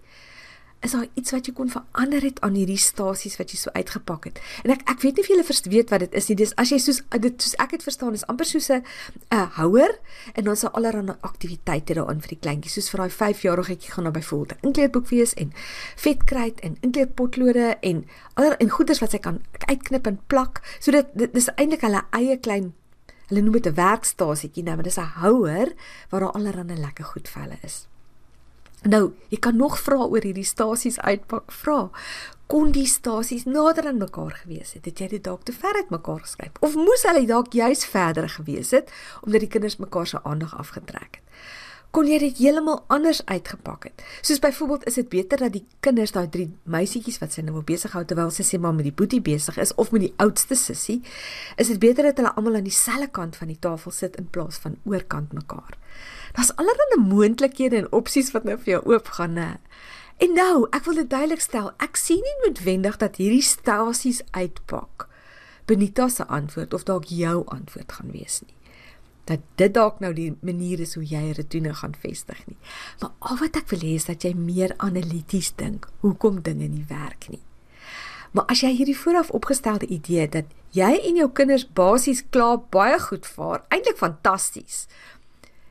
Is 0.85 0.93
daar 0.93 1.07
iets 1.15 1.33
wat 1.33 1.47
jy 1.49 1.55
kon 1.57 1.71
verander 1.73 2.23
het 2.23 2.41
aan 2.45 2.57
hierdie 2.59 2.79
stasies 2.81 3.39
wat 3.41 3.53
jy 3.55 3.59
so 3.59 3.73
uitgepak 3.73 4.29
het. 4.29 4.41
En 4.65 4.75
ek 4.75 4.85
ek 4.91 5.01
weet 5.05 5.17
nie 5.17 5.25
of 5.25 5.31
julle 5.33 5.71
weet 5.73 5.91
wat 5.91 6.05
dit 6.05 6.15
is 6.21 6.29
nie. 6.29 6.37
Dis 6.37 6.53
as 6.61 6.71
jy 6.75 6.79
soos 6.79 7.01
dit 7.25 7.43
soos 7.43 7.57
ek 7.63 7.77
het 7.77 7.87
verstaan 7.87 8.15
is 8.15 8.27
amper 8.29 8.47
soos 8.47 8.69
'n 8.71 8.85
'n 9.33 9.49
houer 9.57 9.99
en 10.35 10.45
dan 10.45 10.57
daar 10.61 10.71
allerlei 10.71 11.17
aktiwiteite 11.21 11.95
daarin 11.95 12.21
vir 12.21 12.29
die 12.29 12.43
kleintjies. 12.45 12.75
Soos 12.75 12.91
vir 12.91 13.01
daai 13.01 13.11
5-jarigetjie 13.11 13.93
gaan 13.93 14.05
daar 14.05 14.13
byvoorbeeld 14.13 14.61
'n 14.61 14.67
inkleerboek 14.67 15.09
wees 15.09 15.35
en 15.35 15.53
vetkruit 15.97 16.61
en 16.61 16.77
inkleerpotlode 16.81 17.77
en 17.81 18.07
aller 18.35 18.57
en 18.59 18.69
goeders 18.69 19.01
wat 19.01 19.11
sy 19.11 19.19
kan 19.19 19.41
uitknip 19.67 20.07
en 20.07 20.21
plak. 20.27 20.61
So 20.81 20.91
dit 20.91 21.07
dit 21.15 21.37
is 21.37 21.49
eintlik 21.57 21.81
hulle 21.81 22.03
eie 22.11 22.37
klein 22.37 22.75
hulle 23.29 23.41
noem 23.41 23.53
dit 23.53 23.67
'n 23.67 23.75
werkstasietjie 23.75 24.63
nou, 24.63 24.75
maar 24.75 24.85
dis 24.85 24.99
'n 24.99 25.15
houer 25.21 25.73
waar 26.11 26.21
daar 26.21 26.33
allerlei 26.33 26.77
lekker 26.77 27.05
goed 27.05 27.29
vir 27.29 27.43
hulle 27.43 27.59
is. 27.63 27.87
Nou, 28.85 29.15
jy 29.33 29.39
kan 29.41 29.57
nog 29.57 29.79
vra 29.81 30.05
oor 30.05 30.21
hierdie 30.21 30.45
stasies 30.45 30.99
uitpak. 31.01 31.53
Vra, 31.53 31.89
kon 32.53 32.73
die 32.77 32.87
stasies 32.87 33.47
nader 33.49 33.87
aan 33.89 33.97
mekaar 34.03 34.35
gewees 34.43 34.75
het? 34.77 34.85
Het 34.85 35.01
jy 35.01 35.09
dit 35.15 35.25
dalk 35.25 35.47
te 35.49 35.55
ver 35.57 35.79
uit 35.81 35.91
mekaar 35.91 36.21
geskuif? 36.21 36.53
Of 36.61 36.77
moes 36.77 37.07
hulle 37.09 37.25
dalk 37.27 37.57
juis 37.57 37.85
verder 37.89 38.29
gewees 38.29 38.75
het 38.77 38.93
omdat 39.23 39.47
die 39.47 39.53
kinders 39.57 39.81
mekaar 39.81 40.07
se 40.07 40.21
aandag 40.23 40.53
afgetrek 40.61 41.21
het? 41.21 41.45
Kon 41.95 42.09
jy 42.11 42.17
dit 42.19 42.41
heeltemal 42.43 42.81
anders 42.91 43.21
uitgepak 43.31 43.85
het? 43.87 44.03
Soos 44.27 44.41
byvoorbeeld, 44.43 44.87
is 44.91 44.97
dit 44.99 45.09
beter 45.13 45.39
dat 45.39 45.53
die 45.55 45.63
kinders, 45.79 46.11
daai 46.11 46.27
drie 46.27 46.49
meisietjies 46.67 47.21
wat 47.23 47.37
sy 47.37 47.45
nou 47.47 47.61
besig 47.63 47.93
hou 47.95 48.03
terwyl 48.03 48.33
sy 48.35 48.43
sê 48.43 48.59
maar 48.59 48.75
met 48.75 48.89
die 48.89 48.95
boetie 48.99 49.21
besig 49.23 49.61
is 49.63 49.71
of 49.79 49.93
met 49.95 50.03
die 50.03 50.15
oudste 50.19 50.59
sussie, 50.59 50.97
is 51.55 51.71
dit 51.71 51.79
beter 51.79 52.09
dat 52.09 52.19
hulle 52.19 52.33
almal 52.35 52.59
aan 52.59 52.67
dieselfde 52.67 53.07
kant 53.15 53.39
van 53.39 53.53
die 53.53 53.61
tafel 53.63 53.95
sit 53.95 54.19
in 54.19 54.27
plaas 54.27 54.59
van 54.65 54.75
oorkant 54.91 55.37
mekaar? 55.39 55.79
Daar's 56.35 56.51
allerlei 56.59 56.99
moontlikhede 56.99 57.85
en 57.85 57.93
opsies 57.95 58.33
wat 58.35 58.51
nou 58.51 58.59
vir 58.59 58.73
jou 58.73 58.83
oopgaan, 58.97 59.39
né? 59.39 59.49
En 60.19 60.35
nou, 60.35 60.67
ek 60.75 60.91
wil 60.91 60.99
dit 60.99 61.11
duidelik 61.15 61.47
stel, 61.47 61.71
ek 61.79 61.95
sien 61.95 62.27
nie 62.27 62.37
noodwendig 62.43 62.99
dat 62.99 63.23
hierdie 63.23 63.47
stasies 63.47 64.25
uitpak. 64.35 65.07
Benita 65.71 66.11
se 66.11 66.27
antwoord 66.27 66.75
of 66.75 66.91
dalk 66.91 67.07
jou 67.07 67.45
antwoord 67.55 68.01
gaan 68.01 68.11
wees 68.11 68.43
nie. 68.43 68.55
Dat 69.25 69.41
dit 69.57 69.75
dalk 69.75 70.01
nou 70.01 70.13
die 70.13 70.35
manier 70.45 70.81
is 70.81 70.95
hoe 70.95 71.05
jy 71.05 71.23
'n 71.23 71.35
rotine 71.35 71.75
gaan 71.75 71.95
vestig 72.01 72.47
nie. 72.47 72.57
Maar 73.01 73.11
al 73.19 73.37
wat 73.37 73.57
ek 73.57 73.69
wil 73.69 73.81
hê 73.81 73.95
is 73.95 74.05
dat 74.05 74.23
jy 74.23 74.35
meer 74.35 74.75
analities 74.77 75.53
dink. 75.57 75.89
Hoekom 76.01 76.43
dinge 76.43 76.69
nie 76.69 76.85
werk 76.89 77.29
nie. 77.29 77.43
Maar 78.33 78.45
as 78.45 78.61
jy 78.61 78.73
hierdie 78.75 78.99
vooraf 78.99 79.31
opgestelde 79.31 79.87
idee 79.87 80.29
dat 80.29 80.45
jy 80.71 81.01
en 81.09 81.17
jou 81.17 81.31
kinders 81.31 81.73
basies 81.73 82.25
klaar 82.31 82.59
baie 82.71 82.99
goed 82.99 83.27
vaar, 83.27 83.63
eintlik 83.69 83.97
fantasties. 83.97 84.87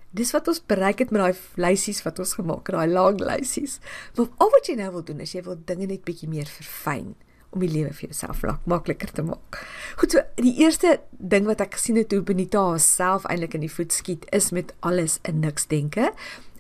Dis 0.10 0.32
wat 0.32 0.48
ons 0.48 0.66
bereik 0.66 1.00
het 1.00 1.12
met 1.12 1.22
daai 1.22 1.36
lysies 1.56 2.04
wat 2.04 2.20
ons 2.20 2.34
gemaak 2.34 2.68
het, 2.68 2.76
daai 2.76 2.88
lang 2.88 3.20
lysies. 3.20 3.80
Maar 4.16 4.28
al 4.38 4.50
wat 4.50 4.68
jy 4.68 4.76
nou 4.76 4.92
wil 4.92 5.04
doen 5.04 5.20
is 5.20 5.34
jy 5.34 5.44
wil 5.44 5.60
dinge 5.66 5.86
net 5.86 6.04
bietjie 6.04 6.30
meer 6.30 6.46
verfyn 6.46 7.16
om 7.54 7.64
die 7.64 7.72
lewe 7.72 7.94
vir 7.94 8.10
jouself 8.10 8.44
makliker 8.70 9.12
te 9.12 9.24
maak. 9.26 9.60
Goed, 10.00 10.12
so 10.12 10.24
die 10.42 10.56
eerste 10.64 11.00
ding 11.18 11.46
wat 11.50 11.62
ek 11.62 11.78
gesien 11.78 12.00
het 12.00 12.12
hoe 12.12 12.24
Benita 12.26 12.64
haarself 12.72 13.28
eintlik 13.30 13.54
in 13.58 13.66
die 13.66 13.72
voet 13.72 13.94
skiet 13.94 14.26
is 14.32 14.52
met 14.52 14.74
alles 14.82 15.20
in 15.24 15.40
niks 15.44 15.68
denke. 15.72 16.12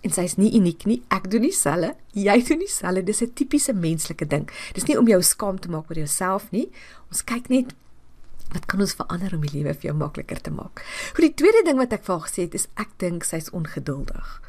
En 0.03 0.11
sy 0.11 0.25
is 0.27 0.35
nie 0.35 0.51
uniek 0.57 0.83
nie. 0.89 0.99
Ek 1.15 1.29
doen 1.31 1.45
dieselfde. 1.45 1.93
Jy 2.17 2.35
doen 2.47 2.59
dieselfde. 2.65 3.03
Dis 3.07 3.21
'n 3.23 3.33
tipiese 3.33 3.73
menslike 3.73 4.27
ding. 4.27 4.49
Dis 4.73 4.85
nie 4.85 4.97
om 4.97 5.07
jou 5.07 5.21
skaam 5.21 5.59
te 5.59 5.69
maak 5.69 5.89
oor 5.89 5.97
jouself 5.97 6.51
nie. 6.51 6.69
Ons 7.09 7.23
kyk 7.23 7.49
net 7.49 7.73
Wat 8.53 8.65
kan 8.69 8.79
ons 8.79 8.93
verander 8.93 9.33
om 9.33 9.41
die 9.41 9.53
lewe 9.57 9.73
vir 9.73 9.89
jou 9.89 9.95
makliker 9.97 10.41
te 10.41 10.51
maak? 10.51 10.83
Goed, 11.15 11.25
die 11.25 11.33
tweede 11.33 11.63
ding 11.65 11.77
wat 11.77 11.93
ek 11.95 12.03
vir 12.05 12.15
haar 12.15 12.27
gesê 12.27 12.45
het 12.45 12.53
is 12.53 12.67
ek 12.77 12.91
dink 13.01 13.23
sy's 13.23 13.49
ongeduldig. 13.49 14.41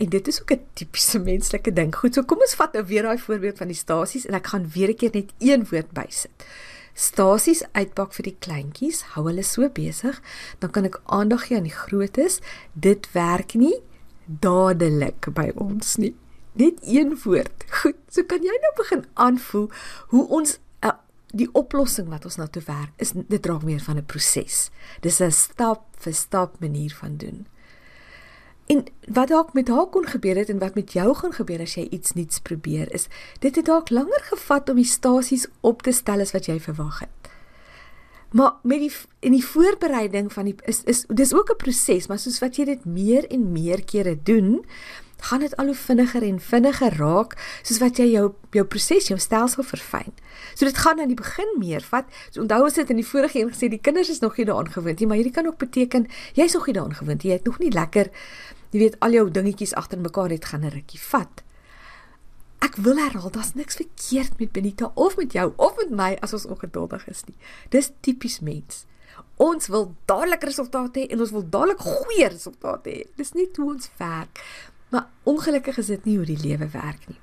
En 0.00 0.08
dit 0.08 0.28
is 0.28 0.40
ook 0.40 0.52
'n 0.52 0.64
tipiese 0.72 1.18
menslike 1.18 1.72
ding. 1.72 1.94
Goed, 1.96 2.14
so 2.14 2.22
kom 2.22 2.40
ons 2.40 2.54
vat 2.54 2.72
nou 2.72 2.84
weer 2.86 3.02
daai 3.02 3.18
voorbeeld 3.18 3.58
van 3.58 3.66
die 3.66 3.76
stasies 3.76 4.26
en 4.26 4.34
ek 4.34 4.46
gaan 4.46 4.70
weer 4.70 4.88
'n 4.88 4.94
keer 4.94 5.10
net 5.12 5.32
een 5.38 5.66
woord 5.70 5.90
bysit. 5.92 6.46
Stasies 6.94 7.62
uitpak 7.72 8.12
vir 8.12 8.22
die 8.22 8.36
kleintjies, 8.38 9.02
hou 9.02 9.26
hulle 9.26 9.42
so 9.42 9.68
besig, 9.68 10.22
dan 10.58 10.70
kan 10.70 10.84
ek 10.84 11.00
aandag 11.04 11.46
gee 11.46 11.56
aan 11.56 11.68
die 11.68 11.80
grootes. 11.84 12.40
Dit 12.72 13.12
werk 13.12 13.54
nie 13.54 13.82
dadelik 14.24 15.32
by 15.34 15.52
ons 15.54 15.96
nie. 15.96 16.16
Net 16.52 16.78
een 16.82 17.18
woord. 17.24 17.64
Goed, 17.68 17.96
so 18.08 18.22
kan 18.22 18.42
jy 18.42 18.58
nou 18.60 18.72
begin 18.76 19.04
aanvoel 19.14 19.70
hoe 20.06 20.28
ons 20.28 20.58
die 21.36 21.48
oplossing 21.54 22.08
wat 22.10 22.24
ons 22.26 22.38
na 22.40 22.46
toe 22.50 22.62
werk 22.66 22.90
is 23.02 23.12
dit 23.14 23.42
draag 23.42 23.62
meer 23.66 23.80
van 23.80 23.96
'n 23.98 24.06
proses. 24.06 24.70
Dis 25.00 25.20
'n 25.20 25.30
stap 25.30 25.82
vir 25.98 26.14
stap 26.14 26.60
manier 26.60 26.94
van 26.94 27.16
doen. 27.16 27.46
En 28.70 28.84
wat 29.08 29.28
dalk 29.28 29.52
met 29.52 29.68
haar 29.68 29.86
kon 29.90 30.06
gebeur 30.06 30.36
het 30.36 30.48
en 30.48 30.58
wat 30.58 30.74
met 30.74 30.92
jou 30.92 31.14
gaan 31.14 31.32
gebeur 31.34 31.62
as 31.64 31.74
jy 31.74 31.88
iets 31.90 32.12
nuuts 32.14 32.38
probeer 32.46 32.92
is 32.94 33.08
dit 33.42 33.56
het 33.56 33.66
dalk 33.66 33.90
langer 33.90 34.22
gevat 34.28 34.70
om 34.70 34.78
die 34.78 34.86
stasies 34.86 35.48
op 35.66 35.82
te 35.82 35.92
stel 35.92 36.22
as 36.22 36.30
wat 36.36 36.46
jy 36.46 36.60
verwag 36.62 37.00
het. 37.02 37.30
Maar 38.30 38.52
met 38.62 38.78
die 38.78 38.92
in 39.26 39.34
die 39.34 39.44
voorbereiding 39.44 40.30
van 40.32 40.46
die 40.52 40.54
is 40.70 40.84
is 40.86 41.02
dis 41.08 41.34
ook 41.34 41.50
'n 41.50 41.56
proses, 41.56 42.06
maar 42.06 42.18
soos 42.18 42.38
wat 42.38 42.56
jy 42.56 42.64
dit 42.64 42.84
meer 42.84 43.26
en 43.26 43.52
meer 43.52 43.84
kere 43.84 44.18
doen, 44.22 44.64
gaan 45.20 45.40
dit 45.40 45.56
al 45.56 45.64
hoe 45.64 45.74
vinniger 45.74 46.22
en 46.22 46.40
vinniger 46.40 46.96
raak 46.96 47.34
soos 47.62 47.78
wat 47.78 47.96
jy 47.96 48.06
jou 48.12 48.32
jou 48.50 48.64
proses, 48.64 49.08
jou 49.08 49.18
stelsel 49.18 49.62
verfyn. 49.62 50.12
So 50.54 50.64
dit 50.64 50.78
gaan 50.78 51.00
aan 51.00 51.08
die 51.08 51.18
begin 51.18 51.58
meer 51.58 51.80
vat. 51.80 52.04
So 52.30 52.40
onthou 52.40 52.62
ons 52.62 52.76
het 52.76 52.90
in 52.90 52.96
die 52.96 53.06
vorige 53.06 53.40
een 53.40 53.52
gesê 53.52 53.68
die 53.68 53.80
kinders 53.80 54.08
is 54.08 54.20
nog 54.20 54.36
nie 54.36 54.46
daaraan 54.46 54.72
gewoond 54.72 54.98
nie, 54.98 55.06
maar 55.06 55.16
hierdie 55.16 55.34
kan 55.34 55.46
ook 55.46 55.58
beteken 55.58 56.06
jy's 56.34 56.52
nog 56.52 56.66
nie 56.66 56.74
daaraan 56.74 56.94
gewoond 56.94 57.22
nie. 57.22 57.32
Jy 57.32 57.36
het 57.36 57.46
nog 57.46 57.58
nie 57.58 57.72
lekker 57.72 58.10
jy 58.70 58.78
weet 58.78 58.98
al 59.00 59.16
jou 59.16 59.30
dingetjies 59.30 59.74
agter 59.74 59.98
mekaar 59.98 60.30
het 60.30 60.44
gaan 60.44 60.64
'n 60.64 60.74
rukkie 60.74 61.00
vat. 61.00 61.42
Ek 62.60 62.76
wil 62.76 62.96
herhaal, 62.96 63.30
daar's 63.30 63.54
niks 63.54 63.76
verkeerd 63.76 64.38
met 64.38 64.52
Benita 64.52 64.90
of 64.94 65.16
met 65.16 65.32
jou 65.32 65.52
of 65.56 65.76
met 65.76 65.90
my 65.90 66.16
as 66.20 66.32
ons 66.32 66.46
ongeduldig 66.46 67.08
is 67.08 67.24
nie. 67.24 67.36
Dis 67.68 67.90
tipies 68.00 68.40
mens. 68.40 68.84
Ons 69.36 69.66
wil 69.66 69.94
dadelik 70.04 70.44
resultate 70.44 71.00
hê 71.00 71.06
en 71.08 71.20
ons 71.20 71.30
wil 71.30 71.48
dadelik 71.48 71.80
goeie 71.80 72.28
resultate 72.28 72.90
hê. 72.90 73.06
Dis 73.16 73.32
nie 73.32 73.48
hoe 73.56 73.72
ons 73.72 73.90
werk. 73.96 74.44
Maar 74.90 75.08
ongelukkig 75.24 75.78
is 75.78 75.86
dit 75.86 76.04
nie 76.04 76.16
hoe 76.16 76.26
die 76.26 76.40
lewe 76.48 76.68
werk 76.68 77.08
nie. 77.08 77.18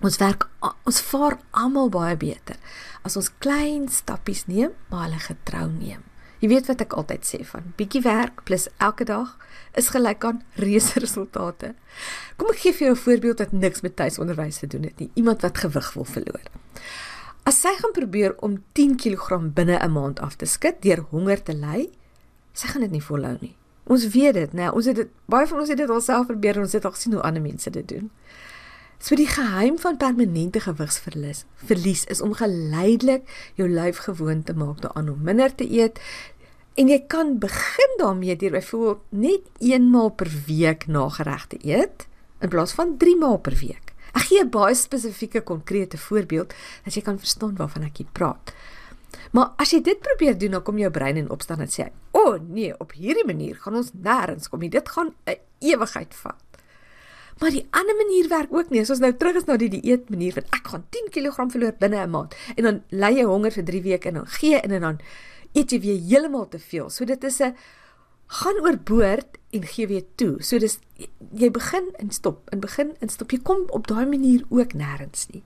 Ons 0.00 0.16
werk 0.16 0.48
ons 0.88 1.00
vaar 1.00 1.38
almal 1.50 1.90
baie 1.92 2.16
beter 2.16 2.56
as 3.04 3.16
ons 3.16 3.30
klein 3.38 3.88
stappies 3.88 4.46
neem, 4.48 4.72
maar 4.88 5.08
hulle 5.08 5.20
getrou 5.20 5.66
neem. 5.70 6.09
Jy 6.40 6.48
weet 6.48 6.70
wat 6.70 6.80
ek 6.80 6.94
altyd 6.96 7.26
sê 7.28 7.42
van 7.44 7.72
bietjie 7.76 8.00
werk 8.00 8.44
plus 8.48 8.68
elke 8.78 9.04
dag 9.04 9.36
is 9.76 9.90
gelyk 9.92 10.24
aan 10.24 10.40
reuse 10.56 11.00
resultate. 11.04 11.74
Kom 12.40 12.48
ek 12.48 12.62
gee 12.62 12.72
vir 12.72 12.86
jou 12.86 12.94
'n 12.94 13.04
voorbeeld 13.04 13.38
wat 13.38 13.52
niks 13.52 13.80
met 13.82 13.96
tuisonderwys 13.96 14.58
te 14.58 14.66
doen 14.66 14.82
het 14.82 14.98
nie. 14.98 15.10
Iemand 15.14 15.42
wat 15.42 15.58
gewig 15.58 15.92
wil 15.94 16.04
verloor. 16.04 16.46
As 17.44 17.60
sy 17.60 17.72
gaan 17.76 17.92
probeer 17.92 18.34
om 18.40 18.62
10 18.72 18.96
kg 18.96 19.52
binne 19.54 19.78
'n 19.78 19.92
maand 19.92 20.20
af 20.20 20.36
te 20.36 20.46
skud 20.46 20.80
deur 20.80 21.04
honger 21.10 21.42
te 21.42 21.54
ly, 21.54 21.90
sy 22.52 22.66
gaan 22.66 22.82
dit 22.82 22.90
nie 22.90 23.02
volhou 23.02 23.36
nie. 23.40 23.56
Ons 23.84 24.08
weet 24.08 24.34
dit, 24.34 24.52
né? 24.52 24.70
Ons 24.72 24.86
het 24.86 24.96
dit 24.96 25.08
baie 25.26 25.46
van 25.46 25.58
ons 25.58 25.68
het 25.68 25.76
dit 25.76 25.90
alself 25.90 26.26
probeer 26.26 26.56
en 26.56 26.62
ons 26.62 26.72
het 26.72 26.84
al 26.84 26.90
gesien 26.90 27.12
hoe 27.12 27.22
ander 27.22 27.42
mense 27.42 27.70
dit 27.70 27.88
doen. 27.88 28.10
So 29.00 29.16
die 29.16 29.28
geheim 29.28 29.78
van 29.80 29.96
permanente 29.96 30.60
gewigsverlies 30.60 31.46
verlies 31.64 32.02
is 32.12 32.20
om 32.20 32.34
geleidelik 32.36 33.22
jou 33.56 33.68
lyf 33.68 34.02
gewoond 34.04 34.44
te 34.46 34.52
maak 34.52 34.82
daaraan 34.84 35.08
om 35.08 35.22
minder 35.24 35.54
te 35.54 35.64
eet. 35.64 35.96
En 36.76 36.92
jy 36.92 36.98
kan 37.08 37.38
begin 37.40 37.94
daarmee 37.96 38.36
deur 38.36 38.52
byvoorbeeld 38.58 39.00
net 39.08 39.48
eenmaal 39.58 40.12
per 40.12 40.28
week 40.46 40.84
nageregte 40.86 41.56
eet 41.64 42.04
in 42.44 42.52
plaas 42.52 42.76
van 42.76 42.98
3 43.00 43.16
maal 43.16 43.40
per 43.40 43.56
week. 43.62 43.94
Ek 44.12 44.28
gee 44.28 44.44
'n 44.44 44.50
baie 44.50 44.74
spesifieke 44.74 45.40
konkrete 45.40 45.98
voorbeeld 45.98 46.52
dat 46.84 46.94
jy 46.94 47.02
kan 47.02 47.18
verstaan 47.18 47.56
waarvan 47.56 47.82
ek 47.82 47.96
hier 47.96 48.12
praat. 48.12 48.52
Maar 49.32 49.52
as 49.56 49.70
jy 49.70 49.80
dit 49.80 50.00
probeer 50.00 50.38
doen, 50.38 50.50
dan 50.50 50.62
kom 50.62 50.78
jou 50.78 50.90
brein 50.90 51.16
in 51.16 51.30
opstand 51.30 51.60
en 51.60 51.68
sê, 51.68 51.90
"O 52.10 52.18
oh, 52.20 52.38
nee, 52.48 52.74
op 52.78 52.92
hierdie 52.92 53.26
manier 53.26 53.56
gaan 53.56 53.74
ons 53.74 53.90
nêrens 53.92 54.48
kom 54.48 54.60
nie. 54.60 54.70
Dit 54.70 54.88
gaan 54.88 55.14
'n 55.26 55.36
ewigheid 55.58 56.14
vat." 56.14 56.49
Maar 57.40 57.50
die 57.50 57.66
ander 57.70 57.96
manier 57.96 58.28
werk 58.28 58.52
ook 58.52 58.70
nie. 58.70 58.80
As 58.80 58.90
ons 58.92 59.00
nou 59.00 59.12
terug 59.16 59.38
is 59.40 59.46
na 59.48 59.56
die 59.56 59.70
dieet 59.72 60.10
manier 60.12 60.34
van 60.36 60.44
ek 60.56 60.66
gaan 60.72 60.84
10 60.92 61.08
kg 61.14 61.46
verloor 61.52 61.76
binne 61.80 62.02
'n 62.04 62.10
maand 62.10 62.34
en 62.56 62.64
dan 62.64 62.82
ly 62.90 63.12
jy 63.16 63.24
honger 63.24 63.52
vir 63.52 63.64
3 63.64 63.82
weke 63.82 64.08
en 64.08 64.14
dan 64.14 64.26
gee 64.26 64.60
in 64.60 64.70
en 64.70 64.80
dan 64.80 64.98
eet 65.52 65.72
jy 65.72 65.80
weer 65.80 66.00
heeltemal 66.00 66.48
te 66.48 66.58
veel. 66.58 66.90
So 66.90 67.04
dit 67.04 67.24
is 67.24 67.40
'n 67.40 67.56
gaan 68.26 68.60
oorboord 68.62 69.38
en 69.50 69.66
gee 69.66 69.86
weer 69.86 70.04
toe. 70.14 70.42
So 70.42 70.58
dis 70.58 70.78
jy 71.34 71.50
begin 71.50 71.90
en 71.98 72.10
stop 72.10 72.50
en 72.50 72.60
begin 72.60 72.94
en 73.00 73.08
stop. 73.08 73.30
Jy 73.30 73.40
kom 73.42 73.64
op 73.68 73.86
daai 73.86 74.06
manier 74.06 74.44
ook 74.48 74.72
nêrens 74.72 75.26
nie. 75.32 75.42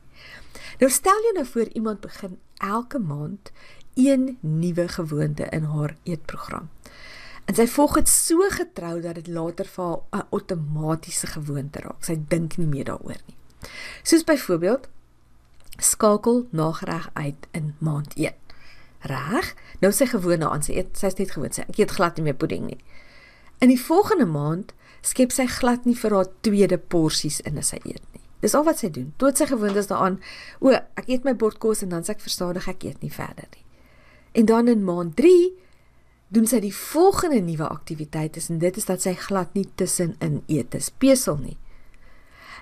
Nou 0.81 0.91
stel 0.91 1.21
jy 1.25 1.33
nou 1.35 1.47
voor 1.47 1.69
iemand 1.73 2.01
begin 2.01 2.39
elke 2.59 2.99
maand 2.99 3.53
een 3.95 4.39
nuwe 4.41 4.89
gewoonte 4.89 5.47
in 5.51 5.63
haar 5.63 5.97
eetprogram. 6.03 6.69
En 7.45 7.55
sy 7.55 7.67
volg 7.69 7.99
dit 8.01 8.09
so 8.09 8.47
getrou 8.51 9.01
dat 9.05 9.19
dit 9.21 9.29
later 9.29 9.69
vir 9.69 9.85
haar 9.85 10.01
'n 10.13 10.27
outomatiese 10.31 11.27
gewoonte 11.27 11.81
raak. 11.81 12.05
Sy 12.05 12.17
dink 12.29 12.57
nie 12.57 12.67
meer 12.67 12.85
daaroor 12.85 13.21
nie. 13.27 13.37
Soos 14.03 14.25
byvoorbeeld 14.25 14.89
skakel 15.79 16.47
nagereg 16.51 17.11
uit 17.13 17.47
in 17.51 17.75
maand 17.79 18.15
1. 18.15 18.33
Reg? 19.01 19.55
Nou 19.81 19.93
sy 19.93 20.07
gewoonte 20.07 20.49
aan 20.49 20.63
sy 20.63 20.73
eet, 20.73 20.99
sy's 20.99 21.15
net 21.15 21.31
gewoond 21.31 21.55
sy 21.55 21.65
ek 21.69 21.79
eet 21.79 21.91
glad 21.91 22.17
nie 22.17 22.25
meer 22.25 22.39
pudding 22.41 22.67
nie. 22.67 22.81
In 23.59 23.69
die 23.69 23.81
volgende 23.81 24.27
maand 24.27 24.73
skep 25.01 25.33
sy 25.33 25.47
glad 25.47 25.85
nie 25.85 25.97
vir 25.97 26.11
haar 26.11 26.31
tweede 26.41 26.79
porsies 26.79 27.41
in 27.41 27.59
as 27.59 27.69
sy 27.69 27.81
eet 27.85 28.03
nie. 28.13 28.23
Dis 28.41 28.55
al 28.55 28.65
wat 28.65 28.79
sy 28.79 28.91
doen. 28.91 29.13
Tot 29.17 29.37
sy 29.37 29.47
gewoond 29.47 29.77
is 29.77 29.87
daaraan, 29.87 30.19
o, 30.61 30.69
ek 30.71 31.09
eet 31.09 31.25
my 31.25 31.35
bord 31.35 31.59
kos 31.59 31.83
en 31.83 31.89
dan 31.89 32.05
sê 32.05 32.11
ek 32.17 32.25
verstadig 32.25 32.69
ek 32.69 32.85
eet 32.85 33.05
nie 33.05 33.13
verder 33.13 33.49
nie. 33.53 33.65
En 34.35 34.49
dan 34.51 34.69
in 34.69 34.85
maand 34.85 35.17
3 35.17 35.53
doen 36.35 36.47
sy 36.50 36.61
die 36.64 36.75
volgende 36.75 37.41
nuwe 37.45 37.69
aktiwiteit 37.69 38.38
en 38.49 38.59
dit 38.62 38.76
is 38.81 38.88
dat 38.88 39.05
sy 39.05 39.14
glad 39.19 39.55
nie 39.55 39.67
tussenin 39.79 40.43
eet 40.47 40.75
is 40.75 40.91
pesel 40.91 41.38
nie. 41.41 41.57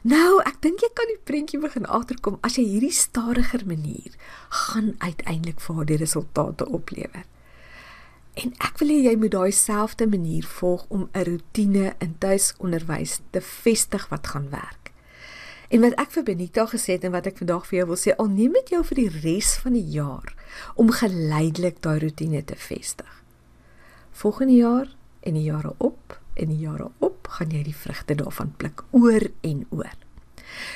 Nou, 0.03 0.41
ek 0.43 0.57
dink 0.65 0.83
jy 0.83 0.89
kan 0.99 1.07
die 1.13 1.21
prentjie 1.31 1.61
begin 1.63 1.87
agterkom 1.87 2.41
as 2.43 2.57
jy 2.59 2.65
hierdie 2.67 2.95
stadiger 2.97 3.63
manier 3.67 4.17
gaan 4.51 4.97
uiteindelik 4.99 5.63
vir 5.63 5.77
haar 5.79 5.89
die 5.93 6.01
resultate 6.01 6.67
oplewer. 6.67 7.23
En 8.35 8.51
ek 8.65 8.81
wil 8.81 8.91
hê 8.91 8.99
jy 9.05 9.15
moet 9.21 9.35
daai 9.35 9.53
selfde 9.55 10.09
manier 10.11 10.47
volg 10.59 10.87
om 10.89 11.09
'n 11.13 11.25
rotine 11.29 11.95
in 12.01 12.17
tuisonderwys 12.19 13.21
te 13.31 13.41
vestig 13.41 14.09
wat 14.09 14.27
gaan 14.27 14.51
werk. 14.51 14.91
En 15.69 15.81
wat 15.81 15.95
ek 15.97 16.11
vir 16.11 16.23
Benita 16.23 16.67
gesê 16.67 16.99
het 16.99 17.05
en 17.05 17.13
wat 17.13 17.27
ek 17.27 17.39
vandag 17.39 17.67
vir 17.67 17.79
jou 17.79 17.87
wil 17.87 17.97
sê, 17.97 18.17
al 18.19 18.29
neem 18.29 18.53
dit 18.53 18.69
jou 18.75 18.85
vir 18.85 18.97
die 18.97 19.21
res 19.23 19.55
van 19.63 19.73
die 19.73 19.89
jaar 19.95 20.35
om 20.75 20.91
geleidelik 20.91 21.81
daai 21.81 21.99
rotine 21.99 22.45
te 22.45 22.57
vestig. 22.57 23.22
Volgende 24.13 24.55
jaar 24.55 24.89
en 25.21 25.35
die 25.35 25.43
jare 25.43 25.75
op 25.79 26.21
en 26.35 26.49
die 26.49 26.59
jare 26.59 26.91
op, 26.99 27.29
gaan 27.29 27.51
jy 27.51 27.63
die 27.63 27.77
vrugte 27.77 28.15
daarvan 28.15 28.55
pluk 28.57 28.85
oor 28.91 29.29
en 29.41 29.67
oor. 29.71 29.93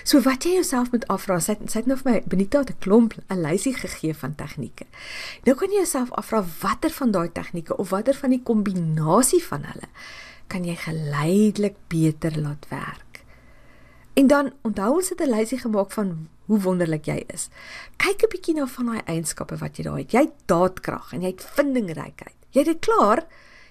So 0.05 0.23
wat 0.25 0.45
jy 0.45 0.57
jouself 0.57 0.91
moet 0.93 1.07
afvra, 1.13 1.39
sy 1.41 1.57
sy 1.69 1.83
het 1.83 1.89
nou 1.91 1.99
vir 2.01 2.11
my 2.11 2.21
Benita 2.25 2.61
'n 2.61 2.79
klomp 2.81 3.15
'n 3.29 3.43
lysie 3.43 3.75
gegee 3.75 4.15
van 4.15 4.35
tegnieke. 4.35 4.87
Nou 5.45 5.57
kan 5.57 5.69
jy 5.69 5.77
jouself 5.85 6.11
afvra 6.13 6.45
watter 6.61 6.91
van 6.91 7.11
daai 7.11 7.29
tegnieke 7.33 7.77
of 7.77 7.91
watter 7.91 8.15
van 8.15 8.31
die 8.31 8.43
kombinasie 8.43 9.43
van 9.45 9.65
hulle 9.65 9.89
kan 10.49 10.65
jy 10.65 10.77
geleidelik 10.77 11.77
beter 11.89 12.41
laat 12.41 12.67
werk. 12.69 13.25
En 14.15 14.27
dan 14.27 14.53
onthou 14.63 14.95
ons 14.95 15.09
het 15.09 15.21
'n 15.21 15.31
lysie 15.31 15.59
gemaak 15.59 15.93
van 15.93 16.29
hoe 16.47 16.61
wonderlik 16.61 17.05
jy 17.05 17.25
is. 17.27 17.49
Kyk 17.97 18.23
'n 18.23 18.29
bietjie 18.29 18.55
na 18.55 18.67
van 18.67 18.87
daai 18.87 19.03
eienskappe 19.05 19.57
wat 19.57 19.77
jy 19.77 19.83
daar 19.85 19.99
het. 19.99 20.13
Jy 20.13 20.21
het 20.21 20.39
daadkrag 20.47 21.13
en 21.13 21.21
jy 21.21 21.27
het 21.27 21.45
vindingrykheid. 21.45 22.46
Jy 22.57 22.63
het 22.65 22.73
dit 22.73 22.85
klaar. 22.89 23.27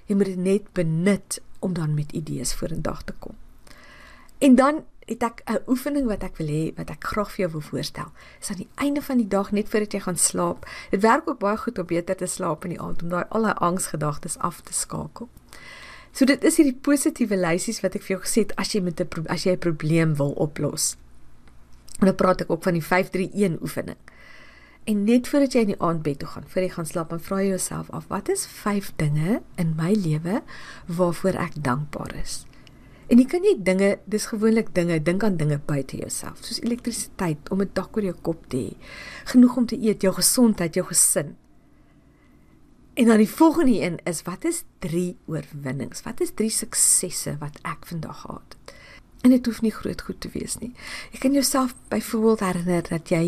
Jy 0.05 0.15
moet 0.15 0.29
dit 0.29 0.41
net 0.45 0.65
benut 0.77 1.39
om 1.65 1.73
dan 1.73 1.95
met 1.97 2.11
idees 2.13 2.53
vorendag 2.53 3.01
te 3.03 3.13
kom. 3.19 3.33
En 4.37 4.55
dan 4.55 4.83
het 5.05 5.23
ek 5.23 5.41
'n 5.45 5.63
oefening 5.67 6.05
wat 6.05 6.23
ek 6.23 6.37
wil 6.37 6.47
hê 6.47 6.75
wat 6.75 6.89
ek 6.89 7.03
graag 7.03 7.31
vir 7.31 7.39
jou 7.39 7.51
wil 7.51 7.61
voorstel. 7.61 8.11
Is 8.41 8.49
aan 8.49 8.57
die 8.57 8.69
einde 8.75 9.01
van 9.01 9.17
die 9.17 9.27
dag 9.27 9.51
net 9.51 9.69
voordat 9.69 9.91
jy 9.91 9.99
gaan 9.99 10.17
slaap. 10.17 10.69
Dit 10.89 11.01
werk 11.01 11.29
ook 11.29 11.39
baie 11.39 11.57
goed 11.57 11.79
om 11.79 11.85
beter 11.85 12.15
te 12.15 12.25
slaap 12.25 12.63
in 12.63 12.69
die 12.69 12.81
aand 12.81 13.03
om 13.03 13.09
daai 13.09 13.25
al 13.29 13.41
daai 13.41 13.53
angsgedagtes 13.53 14.37
af 14.37 14.61
te 14.61 14.73
skakel. 14.73 15.29
So 16.11 16.25
dit 16.25 16.43
is 16.43 16.57
hierdie 16.57 16.79
positiewe 16.81 17.37
lysies 17.37 17.81
wat 17.81 17.95
ek 17.95 18.01
vir 18.01 18.17
jou 18.17 18.21
gesê 18.25 18.39
het 18.45 18.55
as 18.55 18.71
jy 18.71 18.81
met 18.81 18.99
'n 18.99 19.27
as 19.27 19.43
jy 19.43 19.51
'n 19.51 19.57
probleem 19.59 20.15
wil 20.15 20.31
oplos. 20.31 20.97
En 21.99 22.05
dan 22.05 22.15
praat 22.15 22.41
ek 22.41 22.49
ook 22.49 22.63
van 22.63 22.73
die 22.73 22.83
531 22.83 23.61
oefening. 23.61 23.97
En 24.85 25.03
net 25.03 25.27
voordat 25.27 25.55
jy 25.55 25.61
in 25.65 25.71
die 25.73 25.81
aand 25.81 26.03
bed 26.05 26.19
toe 26.21 26.27
gaan, 26.29 26.43
voor 26.45 26.61
jy 26.61 26.71
gaan 26.75 26.85
slaap, 26.85 27.09
dan 27.09 27.21
vra 27.25 27.39
jy 27.41 27.53
jouself 27.55 27.87
af, 27.89 28.05
wat 28.11 28.29
is 28.29 28.43
5 28.45 28.91
dinge 29.01 29.39
in 29.61 29.71
my 29.79 29.95
lewe 29.97 30.43
waarvoor 30.85 31.39
ek 31.41 31.57
dankbaar 31.65 32.13
is? 32.19 32.43
En 33.09 33.17
jy 33.21 33.25
kan 33.29 33.41
nie 33.41 33.55
dinge, 33.65 33.95
dis 34.09 34.27
gewoonlik 34.29 34.69
dinge, 34.77 34.99
dink 35.01 35.25
aan 35.25 35.39
dinge 35.41 35.57
buite 35.57 35.97
jouself, 35.97 36.43
soos 36.45 36.61
elektrisiteit, 36.61 37.49
om 37.49 37.61
'n 37.61 37.69
dak 37.73 37.97
oor 37.97 38.03
jou 38.03 38.15
kop 38.21 38.45
te 38.49 38.57
hê, 38.57 38.77
genoeg 39.33 39.57
om 39.57 39.65
te 39.65 39.77
eet, 39.77 40.01
jou 40.01 40.13
gesondheid, 40.13 40.73
jou 40.73 40.85
gesin. 40.85 41.35
En 42.93 43.05
dan 43.05 43.17
die 43.17 43.29
volgende 43.29 43.81
een 43.81 43.99
is 44.05 44.21
wat 44.21 44.45
is 44.45 44.63
3 44.79 45.17
oorwinnings? 45.25 46.01
Wat 46.01 46.21
is 46.21 46.31
3 46.33 46.49
suksesse 46.49 47.37
wat 47.39 47.59
ek 47.63 47.85
vandag 47.85 48.21
gehad 48.21 48.55
het? 48.55 48.73
En 49.25 49.33
dit 49.33 49.45
hoef 49.49 49.63
nie 49.65 49.73
groot 49.73 50.01
goed 50.05 50.19
te 50.21 50.29
wees 50.35 50.59
nie. 50.61 50.71
Jy 51.15 51.19
kan 51.23 51.33
jouself 51.33 51.73
byvoorbeeld 51.89 52.43
herinner 52.45 52.83
dat 52.89 53.09
jy 53.09 53.23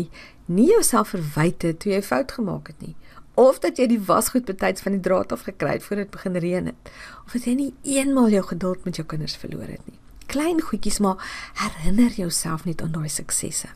nie 0.46 0.68
jouself 0.70 1.10
verwyte 1.16 1.72
het 1.72 1.80
toe 1.82 1.92
jy 1.92 2.02
fout 2.06 2.32
gemaak 2.38 2.70
het 2.70 2.84
nie 2.84 2.94
of 3.38 3.58
dat 3.62 3.78
jy 3.78 3.86
die 3.92 4.00
wasgoed 4.02 4.48
betyds 4.48 4.82
van 4.82 4.96
die 4.96 5.02
draad 5.02 5.32
af 5.34 5.44
gekry 5.46 5.76
het 5.76 5.84
voor 5.86 6.00
dit 6.02 6.10
begin 6.10 6.38
reën 6.42 6.70
het 6.72 6.92
of 7.24 7.34
dat 7.36 7.44
jy 7.46 7.54
nie 7.54 7.72
eenmal 7.98 8.30
jou 8.32 8.42
geduld 8.48 8.86
met 8.86 8.98
jou 8.98 9.06
kinders 9.06 9.36
verloor 9.38 9.68
het 9.70 9.84
nie. 9.86 9.98
Klein 10.26 10.62
goedjies 10.62 10.98
maar 11.02 11.22
herinner 11.62 12.16
jouself 12.18 12.64
net 12.66 12.82
aan 12.82 12.94
daai 12.96 13.08
suksesse. 13.08 13.70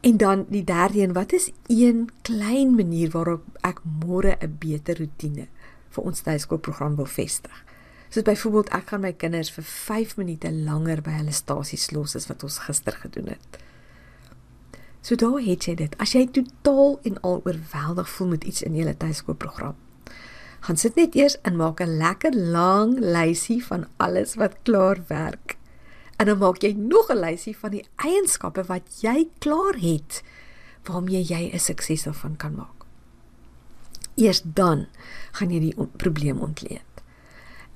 En 0.00 0.16
dan 0.16 0.46
die 0.48 0.64
derde 0.64 1.02
een 1.02 1.12
wat 1.12 1.32
is 1.32 1.50
een 1.68 2.08
klein 2.22 2.72
manier 2.74 3.12
waarop 3.12 3.44
ek 3.60 3.84
môre 3.84 4.36
'n 4.40 4.56
beter 4.58 4.98
rotine 4.98 5.48
vir 5.90 6.04
ons 6.04 6.20
tuiskoolprogram 6.20 6.96
wil 6.96 7.06
vestig 7.06 7.64
soos 8.12 8.28
byvoorbeeld 8.28 8.72
ek 8.76 8.92
gaan 8.92 9.00
my 9.00 9.12
kinders 9.16 9.50
vir 9.50 9.64
5 9.64 10.16
minute 10.20 10.52
langer 10.52 11.00
by 11.02 11.16
hulle 11.16 11.32
stasies 11.32 11.90
los 11.96 12.16
as 12.16 12.28
wat 12.28 12.44
ons 12.44 12.58
gister 12.68 12.92
gedoen 12.92 13.32
het 13.32 13.62
So 15.02 15.16
daar 15.18 15.40
het 15.42 15.64
jy 15.66 15.74
dit. 15.74 15.94
As 15.98 16.12
jy 16.14 16.28
totaal 16.30 17.00
en 17.02 17.16
al 17.26 17.40
oorweldig 17.42 18.10
voel 18.14 18.28
met 18.36 18.44
iets 18.46 18.62
in 18.62 18.76
jou 18.78 18.86
tuiskoopprogram, 18.94 19.74
gaan 20.62 20.78
sit 20.78 20.94
net 20.94 21.16
eers 21.18 21.40
en 21.42 21.58
maak 21.58 21.82
'n 21.82 21.98
lekker 21.98 22.34
lang 22.34 22.98
lysie 22.98 23.64
van 23.64 23.86
alles 23.96 24.34
wat 24.34 24.54
klaar 24.62 25.02
werk. 25.08 25.56
En 26.16 26.26
dan 26.26 26.38
maak 26.38 26.62
jy 26.62 26.72
nog 26.72 27.10
'n 27.10 27.18
lysie 27.18 27.56
van 27.56 27.70
die 27.70 27.84
eienskappe 27.96 28.62
wat 28.62 29.00
jy 29.00 29.28
klaar 29.38 29.74
het 29.74 30.22
waarmee 30.84 31.22
jy 31.22 31.50
'n 31.52 31.58
sukses 31.58 32.02
daarvan 32.02 32.36
kan 32.36 32.54
maak. 32.54 32.86
Eers 34.14 34.42
dan 34.44 34.86
gaan 35.32 35.50
jy 35.50 35.60
die 35.60 35.86
probleem 35.96 36.38
ontleed. 36.38 36.91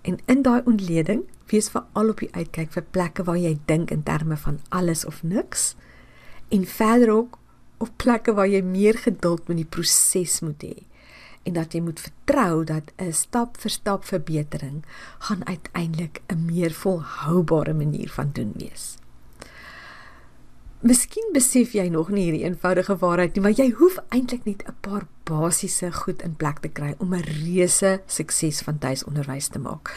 En 0.07 0.19
in 0.31 0.43
daai 0.47 0.63
ontleding, 0.71 1.25
wees 1.51 1.69
veral 1.75 2.13
op 2.13 2.21
die 2.23 2.31
uitkyk 2.35 2.71
vir 2.75 2.85
plekke 2.95 3.25
waar 3.27 3.39
jy 3.39 3.57
dink 3.71 3.91
in 3.95 4.05
terme 4.07 4.37
van 4.39 4.61
alles 4.69 5.05
of 5.07 5.23
niks 5.23 5.75
en 6.55 6.67
verder 6.67 7.11
ook 7.11 7.39
op 7.83 7.91
plekke 7.97 8.35
waar 8.35 8.49
jy 8.49 8.63
meer 8.63 8.99
geduld 9.03 9.49
met 9.51 9.59
die 9.61 9.71
proses 9.77 10.39
moet 10.47 10.63
hê 10.63 10.77
en 11.47 11.55
dat 11.55 11.75
jy 11.75 11.81
moet 11.87 12.01
vertrou 12.03 12.65
dat 12.67 12.91
'n 12.99 13.13
stap 13.13 13.59
vir 13.63 13.71
stap 13.71 14.05
verbetering 14.05 14.85
gaan 15.19 15.47
uiteindelik 15.47 16.23
'n 16.29 16.45
meer 16.47 16.73
volhoubare 16.73 17.75
manier 17.75 18.11
van 18.11 18.31
doen 18.33 18.53
wees. 18.57 18.97
Miskien 20.87 21.33
besef 21.35 21.73
jy 21.75 21.89
nog 21.91 22.13
nie 22.15 22.29
hierdie 22.29 22.45
eenvoudige 22.47 22.95
waarheid 23.01 23.35
nie, 23.35 23.43
maar 23.43 23.57
jy 23.59 23.73
hoef 23.75 23.97
eintlik 24.15 24.45
net 24.47 24.63
'n 24.63 24.75
paar 24.87 25.07
basiese 25.27 25.91
goed 25.93 26.23
in 26.23 26.37
plek 26.37 26.61
te 26.63 26.69
kry 26.69 26.95
om 26.99 27.15
'n 27.15 27.27
reuse 27.27 28.03
sukses 28.07 28.61
van 28.63 28.79
tuisonderwys 28.79 29.49
te 29.49 29.59
maak. 29.59 29.91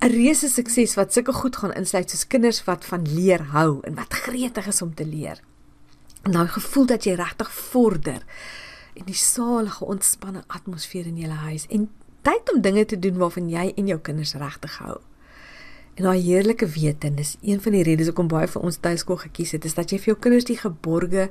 'n 0.00 0.10
reuse 0.10 0.48
sukses 0.48 0.94
wat 0.94 1.12
sulke 1.12 1.32
goed 1.32 1.56
gaan 1.56 1.72
insluit 1.72 2.10
soos 2.10 2.26
kinders 2.26 2.64
wat 2.64 2.84
van 2.84 3.06
leer 3.14 3.42
hou 3.42 3.80
en 3.82 3.94
wat 3.94 4.12
gretig 4.12 4.66
is 4.66 4.82
om 4.82 4.94
te 4.94 5.06
leer. 5.06 5.40
En 6.22 6.32
daai 6.32 6.48
gevoel 6.48 6.86
dat 6.86 7.04
jy 7.04 7.14
regtig 7.14 7.52
vorder 7.52 8.22
in 8.94 9.04
die 9.04 9.14
salige 9.14 9.84
ontspanne 9.84 10.42
atmosfeer 10.46 11.06
in 11.06 11.16
jou 11.16 11.30
huis 11.30 11.66
en 11.66 11.90
tyd 12.22 12.52
om 12.52 12.60
dinge 12.60 12.84
te 12.84 12.98
doen 12.98 13.16
waarvan 13.16 13.48
jy 13.48 13.72
en 13.76 13.86
jou 13.86 14.00
kinders 14.00 14.34
regtig 14.34 14.78
hou. 14.78 14.98
En 15.94 16.08
daai 16.08 16.20
heerlike 16.24 16.66
wete, 16.74 17.10
dis 17.14 17.36
een 17.40 17.60
van 17.62 17.76
die 17.76 17.84
redes 17.86 18.08
hoekom 18.10 18.26
baie 18.30 18.48
vir 18.50 18.64
ons 18.66 18.80
tuiskool 18.82 19.20
gekies 19.20 19.52
het, 19.54 19.66
is 19.68 19.76
dat 19.78 19.92
jy 19.94 20.00
vir 20.02 20.14
jou 20.14 20.16
kinders 20.26 20.48
die 20.48 20.58
geborge, 20.58 21.28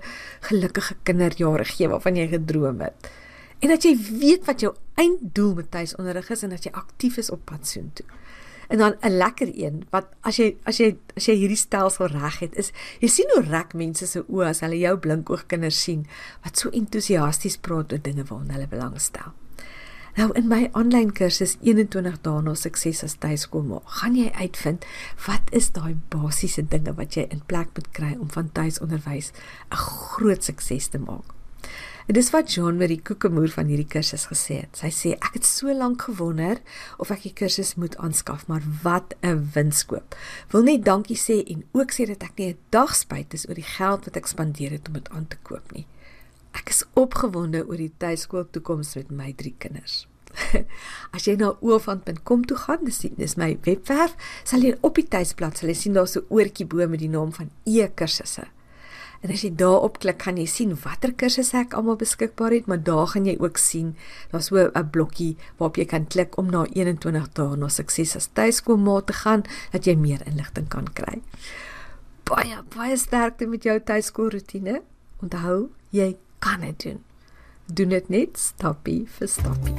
gelukkige 0.48 0.96
kinderjare 1.04 1.66
gee 1.68 1.90
waarvan 1.92 2.16
jy 2.16 2.30
gedroom 2.32 2.80
het. 2.86 3.12
En 3.60 3.74
dat 3.74 3.84
jy 3.84 3.92
weet 4.22 4.48
wat 4.48 4.64
jou 4.64 4.72
einddoel 5.00 5.54
met 5.60 5.72
tuisonderrig 5.72 6.32
is 6.32 6.46
en 6.48 6.56
dat 6.56 6.64
jy 6.64 6.72
aktief 6.80 7.20
is 7.20 7.32
op 7.32 7.44
pad 7.52 7.68
soontoe. 7.68 8.08
En 8.72 8.78
dan 8.78 8.96
'n 9.02 9.18
lekker 9.18 9.52
een 9.52 9.84
wat 9.92 10.08
as 10.22 10.36
jy 10.38 10.56
as 10.64 10.78
jy 10.78 10.96
as 11.16 11.26
jy 11.26 11.36
hierdie 11.36 11.60
stelsel 11.60 12.08
reg 12.08 12.40
het 12.40 12.56
is 12.56 12.72
jy 13.00 13.08
sien 13.08 13.30
hoe 13.34 13.44
rek 13.44 13.74
mense 13.74 14.08
se 14.08 14.24
oë 14.24 14.48
as 14.48 14.60
hulle 14.60 14.80
jou 14.80 14.98
blinkoogkinders 14.98 15.84
sien 15.84 16.08
wat 16.44 16.58
so 16.58 16.70
entoesiasties 16.70 17.58
praat 17.58 17.92
oor 17.92 18.02
dinge 18.02 18.24
waarna 18.24 18.54
hulle 18.54 18.68
belangstel. 18.68 19.34
Nou 20.14 20.28
in 20.38 20.46
my 20.46 20.68
aanlyn 20.78 21.10
kursus 21.18 21.56
21 21.66 22.20
dae 22.22 22.42
na 22.46 22.52
sukses 22.54 23.00
as 23.06 23.16
tuiskool 23.24 23.80
gaan 24.00 24.14
jy 24.14 24.28
uitvind 24.38 24.84
wat 25.26 25.48
is 25.60 25.72
daai 25.74 25.96
basiese 26.14 26.62
dinge 26.70 26.94
wat 27.00 27.18
jy 27.18 27.24
in 27.34 27.42
plek 27.50 27.72
moet 27.74 27.90
kry 27.98 28.12
om 28.20 28.30
van 28.36 28.52
tuisonderwys 28.60 29.32
'n 29.72 29.82
groot 29.86 30.44
sukses 30.44 30.88
te 30.94 31.00
maak. 31.02 31.34
En 32.06 32.14
dis 32.14 32.30
wat 32.30 32.54
Jean 32.54 32.78
Marie 32.78 33.02
Kokemoer 33.02 33.50
van 33.50 33.66
hierdie 33.72 33.88
kursus 33.88 34.28
gesê 34.30 34.60
het. 34.62 34.78
Sy 34.78 34.92
sê 34.92 35.14
ek 35.14 35.34
het 35.34 35.46
so 35.46 35.74
lank 35.74 36.02
gewonder 36.02 36.60
of 37.00 37.10
ek 37.10 37.24
die 37.24 37.34
kursus 37.34 37.76
moet 37.76 37.98
aanskaf, 37.98 38.48
maar 38.48 38.62
wat 38.84 39.16
'n 39.24 39.50
winskoop. 39.54 40.16
Wil 40.52 40.64
net 40.64 40.86
dankie 40.86 41.18
sê 41.18 41.42
en 41.48 41.64
ook 41.72 41.92
sê 41.92 42.06
dat 42.06 42.24
ek 42.24 42.38
nie 42.38 42.50
'n 42.50 42.58
dag 42.70 42.96
spyt 42.96 43.34
is 43.34 43.48
oor 43.48 43.56
die 43.56 43.72
geld 43.78 44.06
wat 44.06 44.18
ek 44.18 44.28
spandeer 44.28 44.72
het 44.72 44.88
om 44.88 44.94
dit 44.94 45.10
aan 45.10 45.28
te 45.28 45.38
koop 45.42 45.72
nie. 45.72 45.88
Ek 46.54 46.70
is 46.70 46.84
opgewonde 47.00 47.64
oor 47.68 47.78
die 47.78 47.94
tuiskool 47.98 48.46
toekoms 48.52 48.96
met 48.96 49.12
my 49.12 49.34
drie 49.38 49.56
kinders. 49.58 50.08
As 51.16 51.28
jy 51.28 51.36
na 51.38 51.54
oofant.com 51.62 52.46
toe 52.50 52.58
gaan, 52.58 52.84
dis 52.86 53.04
dis 53.18 53.38
my 53.38 53.54
webwerf, 53.66 54.16
sal 54.48 54.66
jy 54.66 54.74
op 54.82 54.98
die 54.98 55.08
tuisblad 55.10 55.60
sal 55.60 55.70
jy 55.70 55.78
sien 55.78 55.98
daar's 55.98 56.18
'n 56.18 56.26
oortjie 56.30 56.66
bo 56.66 56.88
met 56.88 57.00
die 57.00 57.10
naam 57.10 57.32
van 57.34 57.52
e-kursusse. 57.66 58.48
En 59.24 59.32
as 59.32 59.42
jy 59.46 59.54
daarop 59.56 60.02
klik, 60.04 60.20
gaan 60.22 60.38
jy 60.38 60.46
sien 60.52 60.74
watter 60.84 61.14
kursusse 61.16 61.56
ek 61.56 61.74
almal 61.74 61.96
beskikbaar 61.96 62.52
het, 62.52 62.66
maar 62.68 62.82
daar 62.84 63.08
gaan 63.08 63.26
jy 63.26 63.38
ook 63.40 63.58
sien 63.58 63.96
daar's 64.32 64.50
so 64.52 64.58
'n 64.58 64.90
blokkie 64.92 65.38
waarop 65.58 65.78
jy 65.78 65.86
kan 65.86 66.08
klik 66.08 66.38
om 66.38 66.52
na 66.52 66.66
21 66.74 67.30
dae 67.34 67.56
na 67.56 67.68
sukses 67.70 68.16
as 68.16 68.30
tuiskoolmaat 68.34 69.08
te 69.08 69.14
gaan 69.14 69.44
dat 69.72 69.86
jy 69.86 69.96
meer 69.96 70.22
inligting 70.28 70.68
kan 70.68 70.88
kry. 70.94 71.22
baie 72.24 72.58
baie 72.76 72.98
sterkte 72.98 73.48
met 73.48 73.64
jou 73.64 73.80
tuiskoolroetine. 73.80 74.82
Onthou, 75.22 75.70
jy 75.90 76.18
kan 76.44 76.60
dit 76.60 76.84
doen. 76.84 77.04
Doen 77.66 77.90
dit 77.96 78.10
net 78.10 78.38
stappie 78.38 79.02
vir 79.18 79.32
stappie. 79.32 79.76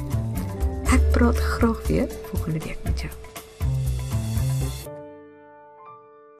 Ek 0.95 1.05
praat 1.13 1.37
graag 1.37 1.87
weer 1.87 2.09
volgende 2.31 2.65
week 2.65 2.81
met 2.83 3.05
jou. 3.05 3.34